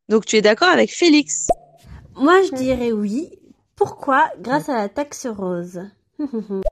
[0.09, 1.47] Donc tu es d'accord avec Félix?
[2.15, 3.29] Moi, je dirais oui,
[3.75, 4.29] pourquoi?
[4.39, 5.81] Grâce à la taxe rose.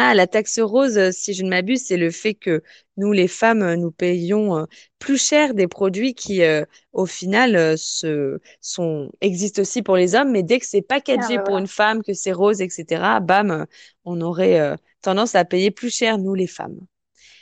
[0.00, 2.62] Ah, la taxe rose, si je ne m'abuse, c'est le fait que
[2.98, 4.64] nous, les femmes, nous payons euh,
[5.00, 10.14] plus cher des produits qui, euh, au final, euh, se, sont, existent aussi pour les
[10.14, 13.66] hommes, mais dès que c'est packagé ah, pour une femme, que c'est rose, etc., bam,
[14.04, 16.78] on aurait tendance à payer plus cher, nous, les femmes.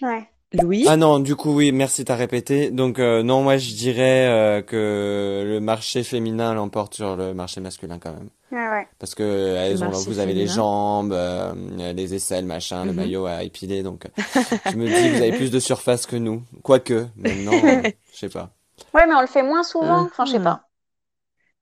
[0.00, 0.26] Ouais.
[0.52, 0.84] Louis?
[0.88, 2.70] Ah non, du coup oui, merci t'as répété.
[2.70, 7.60] Donc euh, non, moi je dirais euh, que le marché féminin l'emporte sur le marché
[7.60, 8.28] masculin quand même.
[8.52, 8.88] Ah ouais.
[8.98, 9.22] Parce que
[9.56, 11.52] elles ont, vous avez les jambes, euh,
[11.92, 12.96] les aisselles, machin, le mhm.
[12.96, 14.06] maillot à épiler, donc
[14.70, 16.42] je me dis vous avez plus de surface que nous.
[16.62, 17.52] Quoique, maintenant,
[18.12, 18.50] je sais pas.
[18.94, 20.02] Ouais, mais on le fait moins souvent.
[20.02, 20.62] Enfin, je sais pas.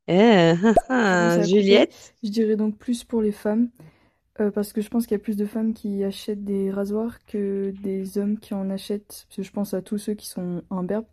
[0.07, 0.55] Eh,
[1.45, 2.12] Juliette?
[2.22, 3.68] Je dirais donc plus pour les femmes.
[4.41, 7.24] Euh, parce que je pense qu'il y a plus de femmes qui achètent des rasoirs
[7.26, 9.26] que des hommes qui en achètent.
[9.28, 11.07] Parce que je pense à tous ceux qui sont imberbes,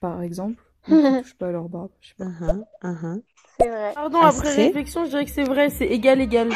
[0.00, 1.90] par exemple, qui ne touchent pas à leur barbe.
[2.00, 2.24] Je sais pas.
[2.24, 3.22] Uh-huh, uh-huh.
[3.60, 3.92] C'est vrai.
[3.94, 6.50] Pardon, après réflexion, je dirais que c'est vrai, c'est égal, égal.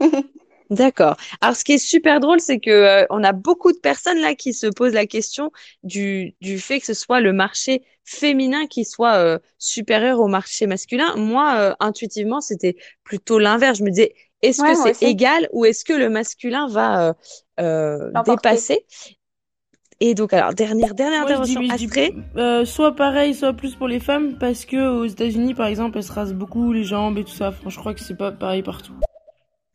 [0.70, 1.16] D'accord.
[1.40, 4.34] Alors, ce qui est super drôle, c'est que euh, on a beaucoup de personnes là
[4.34, 5.50] qui se posent la question
[5.82, 10.66] du, du fait que ce soit le marché féminin qui soit euh, supérieur au marché
[10.66, 11.16] masculin.
[11.16, 13.78] Moi, intuitivement, c'était plutôt l'inverse.
[13.78, 17.12] Je me disais, est-ce que c'est égal ou est-ce que le masculin va euh,
[17.60, 18.84] euh, dépasser?
[20.00, 21.60] Et donc, alors, dernière, dernière intervention,
[22.36, 26.04] euh, soit pareil, soit plus pour les femmes, parce que aux États-Unis, par exemple, elles
[26.04, 27.50] se rasent beaucoup les jambes et tout ça.
[27.50, 28.92] Franchement, je crois que c'est pas pareil partout.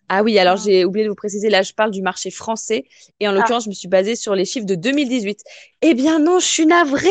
[0.08, 2.86] Ah oui, alors j'ai oublié de vous préciser, là je parle du marché français.
[3.20, 3.36] Et en ah.
[3.36, 5.44] l'occurrence je me suis basée sur les chiffres de 2018.
[5.82, 7.10] Eh bien non, je suis navrée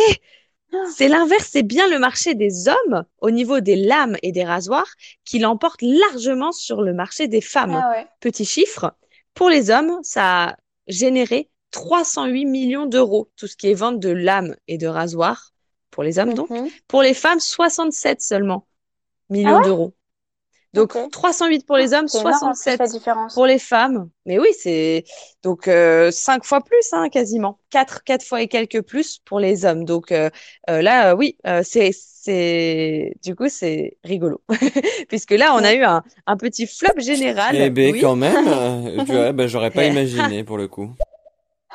[0.97, 4.89] c'est l'inverse, c'est bien le marché des hommes au niveau des lames et des rasoirs
[5.25, 7.81] qui l'emporte largement sur le marché des femmes.
[7.83, 8.95] Ah Petit chiffre,
[9.35, 10.57] pour les hommes, ça a
[10.89, 15.53] généré 308 millions d'euros, tout ce qui est vente de lames et de rasoirs,
[15.91, 16.51] pour les hommes donc.
[16.51, 16.69] Mhm.
[16.89, 18.67] Pour les femmes, 67 seulement
[19.31, 19.95] millions ah d'euros.
[20.75, 22.81] Donc 308 pour les hommes, 67
[23.35, 24.09] pour les femmes.
[24.25, 25.05] Mais oui, c'est
[25.43, 27.59] donc euh, cinq fois plus, hein, quasiment.
[27.69, 29.85] Quatre, quatre fois et quelques plus pour les hommes.
[29.85, 30.31] Donc euh,
[30.71, 34.41] euh là, euh, oui, euh, c'est c'est du coup c'est rigolo
[35.09, 37.55] puisque là on a eu un, un petit flop général.
[37.55, 40.91] Eh ben quand même, euh, ben, j'aurais pas imaginé pour le coup.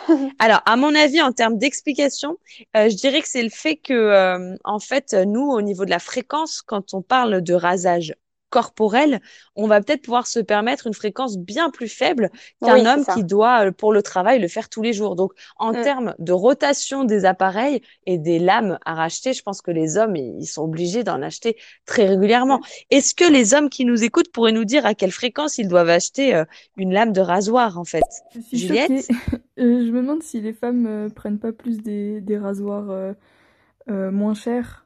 [0.39, 2.38] Alors, à mon avis, en termes d'explication,
[2.76, 5.98] euh, je dirais que c'est le fait que, en fait, nous, au niveau de la
[5.98, 8.14] fréquence, quand on parle de rasage
[8.50, 9.20] corporel,
[9.56, 12.30] on va peut-être pouvoir se permettre une fréquence bien plus faible
[12.64, 15.16] qu'un homme qui doit, euh, pour le travail, le faire tous les jours.
[15.16, 15.82] Donc, en mm.
[15.82, 20.16] termes de rotation des appareils et des lames à racheter, je pense que les hommes,
[20.16, 22.60] ils sont obligés d'en acheter très régulièrement.
[22.60, 22.64] Mm.
[22.91, 25.89] Est-ce que les hommes qui nous écoutent pourraient nous dire à quelle fréquence ils doivent
[25.89, 26.45] acheter euh,
[26.78, 28.04] une lame de rasoir, en fait?
[28.52, 28.91] Juliette?
[29.60, 33.16] euh, Je me demande si les femmes prennent pas plus des, rasoirs
[33.88, 34.86] moins chers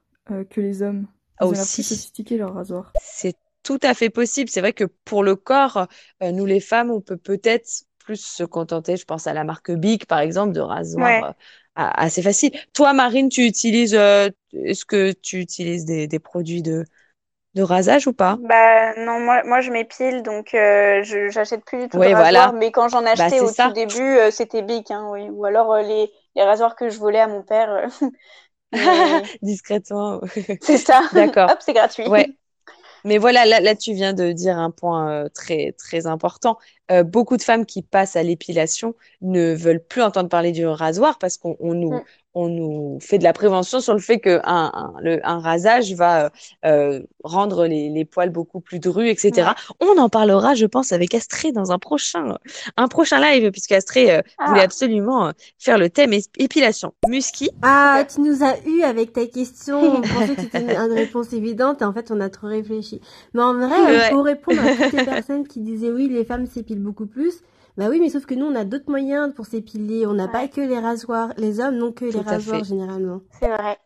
[0.50, 1.08] que les hommes.
[1.42, 1.84] Ils aussi.
[1.84, 2.94] sophistiqué leur rasoir.
[3.02, 4.50] C'est tout à fait possible.
[4.50, 5.88] C'est vrai que pour le corps,
[6.24, 7.68] euh, nous les femmes, on peut peut-être
[8.00, 11.34] plus se contenter, je pense à la marque Big par exemple, de rasoir euh,
[11.76, 12.52] assez facile.
[12.74, 16.84] Toi, Marine, tu utilises, euh, est-ce que tu utilises des, des produits de,
[17.54, 18.40] de rasage ou pas?
[18.40, 22.54] Bah non, moi, moi je m'épile, donc je j'achète plus du tout de rasoir.
[22.54, 25.30] Mais quand j'en bah, achetais au tout début, c'était Big, hein, oui.
[25.30, 27.88] Ou alors les, les rasoirs que je volais à mon père.
[29.42, 30.22] Discrètement.
[30.62, 31.02] c'est ça.
[31.14, 31.50] D'accord.
[31.52, 32.08] Hop, c'est gratuit.
[32.08, 32.38] Ouais.
[33.06, 36.58] Mais voilà, là, là, tu viens de dire un point euh, très, très important.
[36.92, 41.18] Euh, beaucoup de femmes qui passent à l'épilation ne veulent plus entendre parler du rasoir
[41.20, 44.94] parce qu'on nous, mm on nous fait de la prévention sur le fait qu'un un,
[45.24, 46.32] un, rasage va
[46.66, 49.52] euh, rendre les, les, poils beaucoup plus drus, etc.
[49.80, 52.38] On en parlera, je pense, avec Astrée dans un prochain,
[52.78, 54.50] un prochain live, puisque Astrée euh, ah.
[54.50, 56.94] voulait absolument euh, faire le thème épilation.
[57.08, 59.82] Musky Ah, tu nous as eu avec ta question.
[59.98, 63.02] On pensait que c'était une, réponse évidente et en fait, on a trop réfléchi.
[63.34, 66.81] Mais en vrai, pour répondre à toutes les personnes qui disaient oui, les femmes s'épilent
[66.82, 67.42] beaucoup plus,
[67.78, 70.06] bah oui, mais sauf que nous, on a d'autres moyens pour s'épiler.
[70.06, 71.34] On n'a pas que les rasoirs.
[71.38, 73.22] Les hommes n'ont que les rasoirs généralement.
[73.40, 73.78] C'est vrai.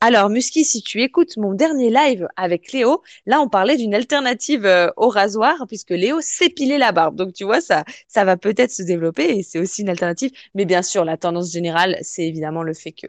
[0.00, 4.66] Alors, Musky, si tu écoutes mon dernier live avec Léo, là, on parlait d'une alternative
[4.66, 7.16] euh, au rasoir, puisque Léo s'épilait la barbe.
[7.16, 10.30] Donc, tu vois, ça, ça va peut-être se développer et c'est aussi une alternative.
[10.54, 13.06] Mais bien sûr, la tendance générale, c'est évidemment le fait que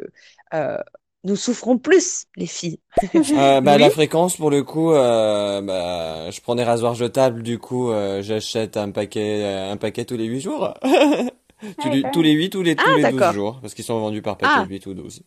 [0.54, 0.78] euh,
[1.24, 2.80] nous souffrons plus, les filles.
[3.15, 7.59] euh, bah, La fréquence, pour le coup, euh, bah, je prends des rasoirs jetables, du
[7.59, 10.74] coup, euh, j'achète un paquet, euh, un paquet tous les 8 jours.
[11.82, 13.99] tous, les, tous les 8 ou les, tous ah, les 12 jours, parce qu'ils sont
[13.99, 14.65] vendus par paquet ah.
[14.67, 15.21] 8 ou 12.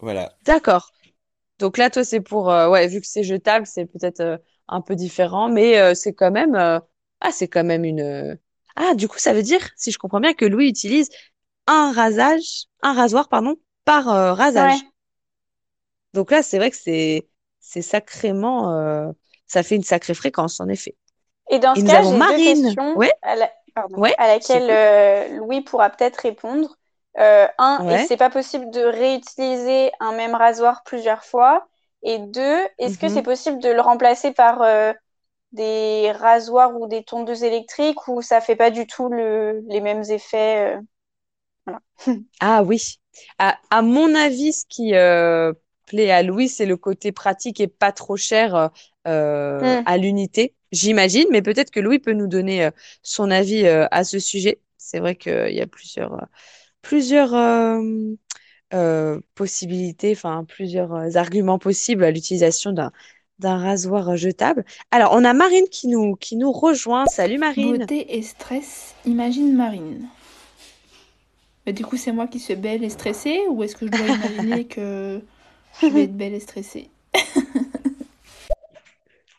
[0.00, 0.34] Voilà.
[0.44, 0.90] D'accord.
[1.58, 4.94] Donc là, toi, c'est pour, euh, ouais, vu que c'est jetable, c'est peut-être un peu
[4.94, 8.38] différent, mais c'est quand même, ah, c'est quand même une,
[8.76, 11.08] ah, du coup, ça veut dire, si je comprends bien, que Louis utilise
[11.66, 14.04] un rasage, un rasoir, pardon, par
[14.36, 14.78] rasage.
[16.14, 17.28] Donc là, c'est vrai que c'est
[17.60, 19.10] c'est sacrément, euh,
[19.46, 20.96] ça fait une sacrée fréquence en effet.
[21.50, 23.12] Et dans ce cas, j'ai deux questions ouais.
[23.22, 23.50] à, la...
[24.16, 26.76] à, laquelle euh, Louis pourra peut-être répondre.
[27.18, 31.66] Euh, un, est-ce que c'est pas possible de réutiliser un même rasoir plusieurs fois?
[32.02, 33.12] Et deux, est-ce que mhm.
[33.12, 34.64] c'est possible de le remplacer par
[35.52, 39.62] des rasoirs ou des tondeuses électriques ou ça fait pas du tout le...
[39.66, 40.78] les mêmes effets
[42.40, 42.98] ah oui.
[43.38, 44.94] À, mon avis, ce qui
[45.88, 48.70] plaît à Louis, c'est le côté pratique et pas trop cher
[49.06, 49.08] mm.
[49.86, 51.26] à l'unité, j'imagine.
[51.30, 52.68] Mais peut-être que Louis peut nous donner
[53.02, 54.60] son avis à ce sujet.
[54.76, 56.26] C'est vrai qu'il y a plusieurs,
[56.82, 57.34] plusieurs
[58.74, 62.92] euh, possibilités, enfin plusieurs euh, arguments possibles à l'utilisation d'un
[63.38, 64.64] d'un rasoir jetable.
[64.90, 67.06] Alors, on a Marine qui nous, qui nous rejoint.
[67.06, 67.78] Salut Marine.
[67.78, 70.08] Beauté et stress, imagine Marine.
[71.64, 74.06] Mais du coup, c'est moi qui suis belle et stressée ou est-ce que je dois
[74.36, 75.22] imaginer que
[75.80, 76.90] je vais être belle et stressée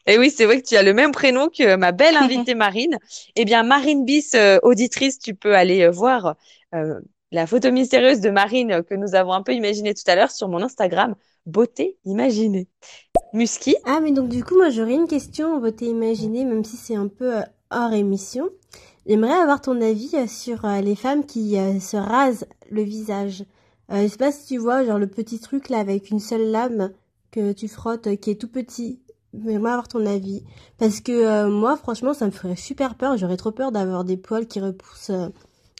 [0.06, 2.56] Et eh oui, c'est vrai que tu as le même prénom que ma belle invitée
[2.56, 2.98] Marine.
[3.36, 6.36] Eh bien, Marine Bis, euh, auditrice, tu peux aller voir
[7.32, 10.48] la photo mystérieuse de Marine que nous avons un peu imaginée tout à l'heure sur
[10.48, 11.16] mon Instagram,
[11.46, 12.68] beauté imaginée.
[13.34, 16.78] Musky Ah, mais donc du coup, moi j'aurais une question en beauté imaginée, même si
[16.78, 18.50] c'est un peu euh, hors émission.
[19.06, 23.44] J'aimerais avoir ton avis euh, sur euh, les femmes qui se rasent le visage.
[23.92, 26.92] Je sais pas si tu vois, genre le petit truc là avec une seule lame
[27.32, 29.00] que tu frottes, qui est tout petit.
[29.34, 30.44] J'aimerais avoir ton avis.
[30.78, 33.18] Parce que moi, franchement, ça me ferait super peur.
[33.18, 35.12] J'aurais trop peur d'avoir des poils qui repoussent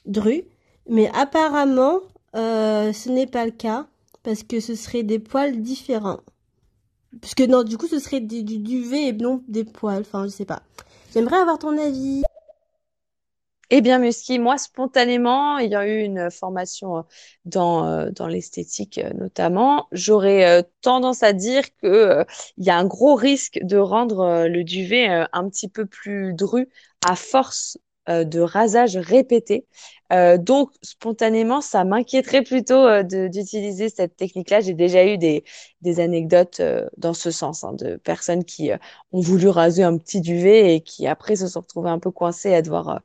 [0.06, 0.44] dru.
[0.90, 2.00] Mais apparemment,
[2.36, 3.88] euh, ce n'est pas le cas
[4.24, 6.20] parce que ce serait des poils différents.
[7.22, 10.02] Parce que non, du coup, ce serait du, duvet et non des poils.
[10.02, 10.62] Enfin, je sais pas.
[11.14, 12.24] J'aimerais avoir ton avis.
[13.72, 17.02] Eh bien, Musky, moi, spontanément, ayant eu une formation euh,
[17.46, 22.26] dans, euh, dans l'esthétique notamment, j'aurais tendance à dire que
[22.58, 26.68] il y a un gros risque de rendre le duvet un petit peu plus dru
[27.08, 27.78] à force
[28.10, 29.66] de rasage répété.
[30.12, 34.62] Euh, donc, spontanément, ça m'inquiéterait plutôt euh, d'utiliser cette technique-là.
[34.62, 35.44] J'ai déjà eu des,
[35.82, 38.72] des anecdotes euh, dans ce sens, hein, de personnes qui
[39.12, 42.54] ont voulu raser un petit duvet et qui après se sont retrouvées un peu coincées
[42.54, 43.02] à devoir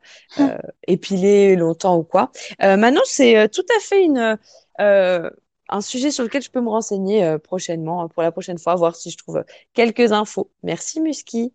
[0.87, 2.31] épiler longtemps ou quoi.
[2.61, 4.39] maintenant, c'est tout à fait une,
[4.79, 9.11] un sujet sur lequel je peux me renseigner prochainement, pour la prochaine fois, voir si
[9.11, 9.45] je trouve
[9.75, 10.51] quelques infos.
[10.63, 11.53] Merci, Musky.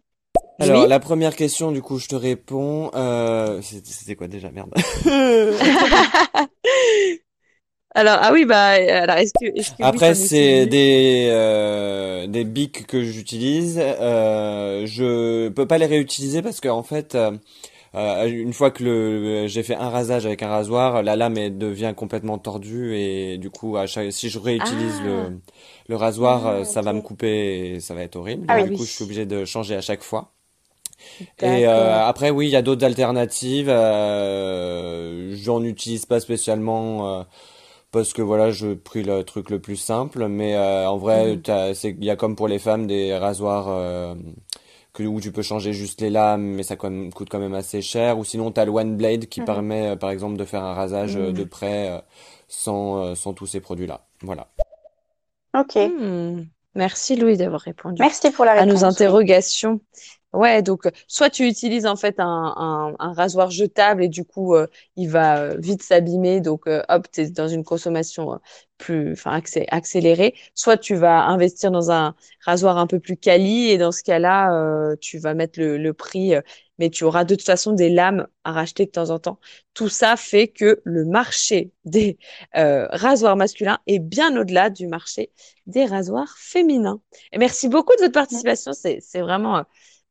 [0.59, 2.91] Alors, la première question, du coup, je te réponds.
[2.93, 3.61] Euh...
[3.61, 4.71] C'était quoi déjà Merde.
[7.95, 12.85] alors, ah oui, bah, alors, est-ce que, est que Après, c'est des, euh, des bics
[12.87, 13.79] que j'utilise.
[13.81, 17.31] Euh, je peux pas les réutiliser parce qu'en en fait, euh,
[17.95, 21.57] euh, une fois que le, j'ai fait un rasage avec un rasoir, la lame elle
[21.57, 25.29] devient complètement tordue et du coup, à chaque, si je réutilise le, ah.
[25.87, 28.45] le rasoir, ah, ça va me couper et ça va être horrible.
[28.47, 30.33] Ah, du coup, je suis obligé de changer à chaque fois.
[31.41, 33.69] Et euh, après, oui, il y a d'autres alternatives.
[33.69, 37.23] Euh, J'en utilise pas spécialement euh,
[37.91, 40.27] parce que voilà, je pris le truc le plus simple.
[40.27, 41.73] Mais euh, en vrai, mhm.
[41.83, 44.15] il y a comme pour les femmes des rasoirs euh,
[44.93, 48.17] que, où tu peux changer juste les lames, mais ça coûte quand même assez cher.
[48.17, 49.45] Ou sinon, tu as le One Blade qui mhm.
[49.45, 51.47] permet, par exemple, de faire un rasage de mhm.
[51.47, 52.03] près
[52.47, 54.01] sans, sans tous ces produits-là.
[54.21, 54.47] Voilà.
[55.57, 55.75] Ok.
[55.75, 56.43] Hmm.
[56.75, 57.97] Merci Louis d'avoir répondu.
[57.99, 58.69] Merci pour la réponse.
[58.69, 59.81] À nos interrogations.
[60.31, 64.23] Ouais, donc euh, soit tu utilises en fait un, un, un rasoir jetable et du
[64.25, 68.39] coup euh, il va euh, vite s'abîmer, donc hop, tu es dans une consommation
[68.77, 72.13] plus enfin accélérée, soit tu vas investir dans un
[72.45, 76.33] rasoir un peu plus quali et dans ce cas-là, tu vas mettre le, le prix,
[76.77, 79.39] mais tu auras de toute façon des lames à racheter de temps en temps.
[79.73, 82.17] Tout ça fait que le marché des
[82.53, 85.31] rasoirs masculins est bien au-delà du marché
[85.67, 87.01] des rasoirs féminins.
[87.33, 89.65] Et merci beaucoup de votre participation, c'est vraiment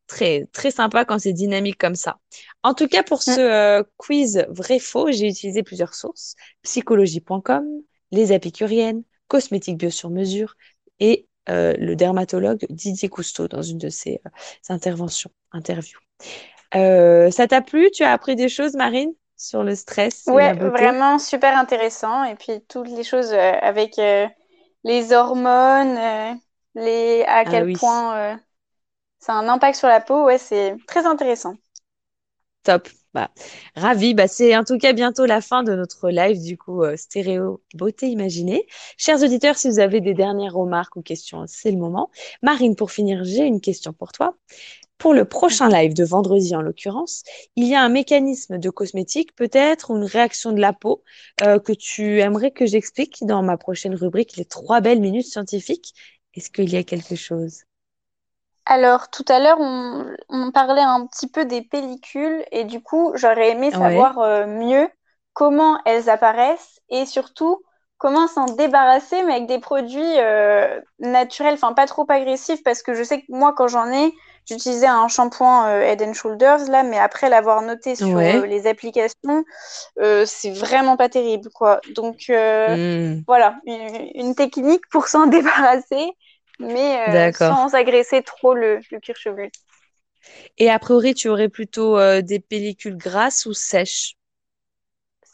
[0.08, 2.18] très, très sympa quand c'est dynamique comme ça.
[2.64, 6.34] En tout cas, pour ce euh, quiz vrai-faux, j'ai utilisé plusieurs sources.
[6.62, 7.64] Psychologie.com,
[8.10, 10.56] les épicuriennes, cosmétiques bio sur mesure
[10.98, 14.30] et euh, le dermatologue Didier Cousteau dans une de ses euh,
[14.70, 16.00] interventions, interviews.
[16.72, 17.90] ça t'a plu?
[17.92, 22.24] Tu as appris des choses, Marine, sur le stress Oui, vraiment super intéressant.
[22.24, 24.00] Et puis toutes les choses avec
[24.84, 25.98] les hormones,
[26.74, 28.38] les à ah quel point
[29.18, 31.54] ça un impact sur la peau, ouais, c'est très intéressant.
[32.62, 32.88] Top.
[33.14, 33.30] Bah,
[33.74, 34.14] ravi.
[34.14, 37.62] Bah, c'est en tout cas bientôt la fin de notre live du coup euh, stéréo
[37.74, 38.66] beauté imaginée.
[38.98, 42.10] Chers auditeurs, si vous avez des dernières remarques ou questions, c'est le moment.
[42.42, 44.36] Marine, pour finir, j'ai une question pour toi.
[44.98, 47.22] Pour le prochain live de vendredi en l'occurrence,
[47.56, 51.02] il y a un mécanisme de cosmétique peut-être ou une réaction de la peau
[51.42, 55.94] euh, que tu aimerais que j'explique dans ma prochaine rubrique les trois belles minutes scientifiques.
[56.34, 57.67] Est-ce qu'il y a quelque chose?
[58.70, 63.52] Alors, tout à l'heure, on, parlait un petit peu des pellicules et du coup, j'aurais
[63.52, 64.90] aimé savoir euh, mieux
[65.32, 67.62] comment elles apparaissent et surtout
[67.96, 72.92] comment s'en débarrasser, mais avec des produits euh, naturels, enfin pas trop agressifs, parce que
[72.92, 74.12] je sais que moi, quand j'en ai,
[74.44, 79.44] j'utilisais un shampoing euh, Head and Shoulders, là, mais après l'avoir noté sur les applications,
[79.96, 81.80] c'est vraiment pas terrible, quoi.
[81.94, 83.22] Donc, hmm.
[83.26, 86.12] voilà, une, technique pour s'en débarrasser,
[86.58, 89.50] mais sans agresser trop le, le cuir chevelu.
[90.58, 94.18] Et a priori, tu aurais plutôt des pellicules grasses ou sèches?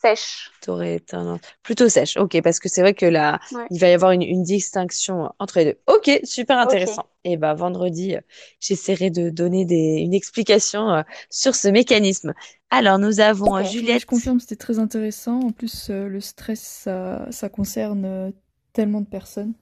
[0.04, 0.50] Sèche.
[0.60, 1.40] T'aurais tendance...
[1.62, 5.32] Plutôt sèche, ok, parce que c'est vrai que là, il va y avoir une, distinction
[5.38, 5.78] entre les deux.
[5.86, 7.06] Ok, super intéressant.
[7.24, 8.20] Et bah vendredi, euh,
[8.60, 12.34] j'essaierai de donner des, une explication euh, sur ce mécanisme.
[12.68, 14.02] Alors nous avons euh, Juliette.
[14.02, 15.40] Je confirme, c'était très intéressant.
[15.40, 18.32] En plus, le stress, ça, ça concerne
[18.74, 19.54] tellement de personnes.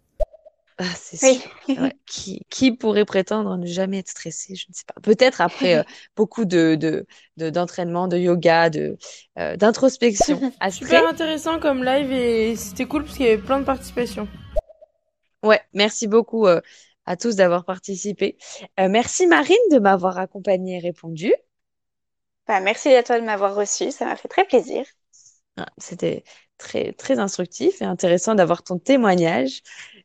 [0.82, 1.50] Ah, c'est sûr.
[2.06, 4.56] qui, qui, pourrait prétendre ne jamais être stressé?
[4.56, 5.00] Je ne sais pas.
[5.00, 5.82] Peut-être après euh,
[6.16, 6.74] beaucoup de,
[7.36, 8.98] de, d'entraînement, de, yoga, de,
[9.38, 10.52] euh, d'introspection.
[10.70, 14.26] Super intéressant comme live et c'était cool parce qu'il y avait plein de participation.
[15.44, 16.60] Ouais, merci beaucoup euh,
[17.06, 18.36] à tous d'avoir participé.
[18.78, 21.32] merci Marine de m'avoir accompagnée et répondu.
[22.48, 24.84] Bah, merci à toi de m'avoir reçu, ça m'a fait très plaisir.
[25.56, 26.24] Ah, c'était
[26.58, 29.62] très, très instructif et intéressant d'avoir ton témoignage.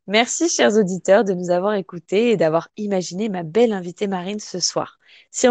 [0.09, 4.61] Merci, chers auditeurs, de nous avoir écoutés et d'avoir imaginé ma belle invitée Marine ce
[4.61, 4.99] soir.
[5.31, 5.47] Si,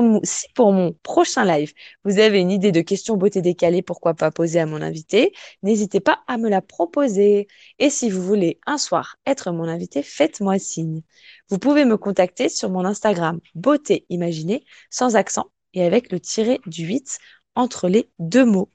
[0.55, 4.59] pour mon prochain live, vous avez une idée de question beauté décalée, pourquoi pas poser
[4.59, 7.49] à mon invité, n'hésitez pas à me la proposer.
[7.79, 11.03] Et si vous voulez un soir être mon invité, faites-moi signe.
[11.51, 16.61] Vous pouvez me contacter sur mon Instagram beauté imaginée sans accent et avec le tiré
[16.65, 17.19] du 8
[17.57, 18.71] entre les deux mots.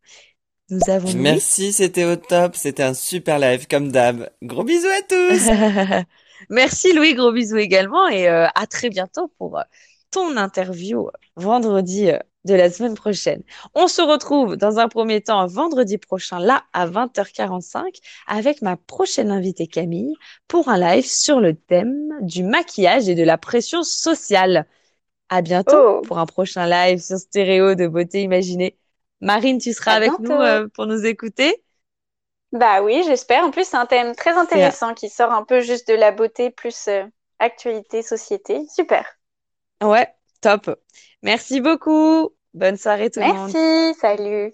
[0.72, 2.55] Nous avons Merci, c'était au top.
[2.55, 4.30] C'était un super live comme d'hab.
[4.41, 6.05] Gros bisous à tous.
[6.49, 9.63] Merci Louis, gros bisous également et euh, à très bientôt pour euh,
[10.11, 13.43] ton interview vendredi euh, de la semaine prochaine.
[13.76, 19.30] On se retrouve dans un premier temps vendredi prochain, là à 20h45, avec ma prochaine
[19.30, 20.15] invitée Camille
[20.47, 24.65] pour un live sur le thème du maquillage et de la pression sociale.
[25.30, 26.01] À bientôt oh.
[26.01, 28.78] pour un prochain live sur Stéréo de beauté imaginée.
[29.22, 31.63] Marine, tu seras avec nous euh, pour nous écouter
[32.53, 33.43] Bah oui, j'espère.
[33.45, 36.49] En plus, c'est un thème très intéressant qui sort un peu juste de la beauté
[36.49, 37.03] plus euh,
[37.39, 38.65] actualité, société.
[38.69, 39.05] Super.
[39.82, 40.07] Ouais,
[40.41, 40.69] top.
[41.24, 42.32] Merci beaucoup.
[42.53, 43.55] Bonne soirée tout le monde.
[43.55, 44.53] Merci, salut.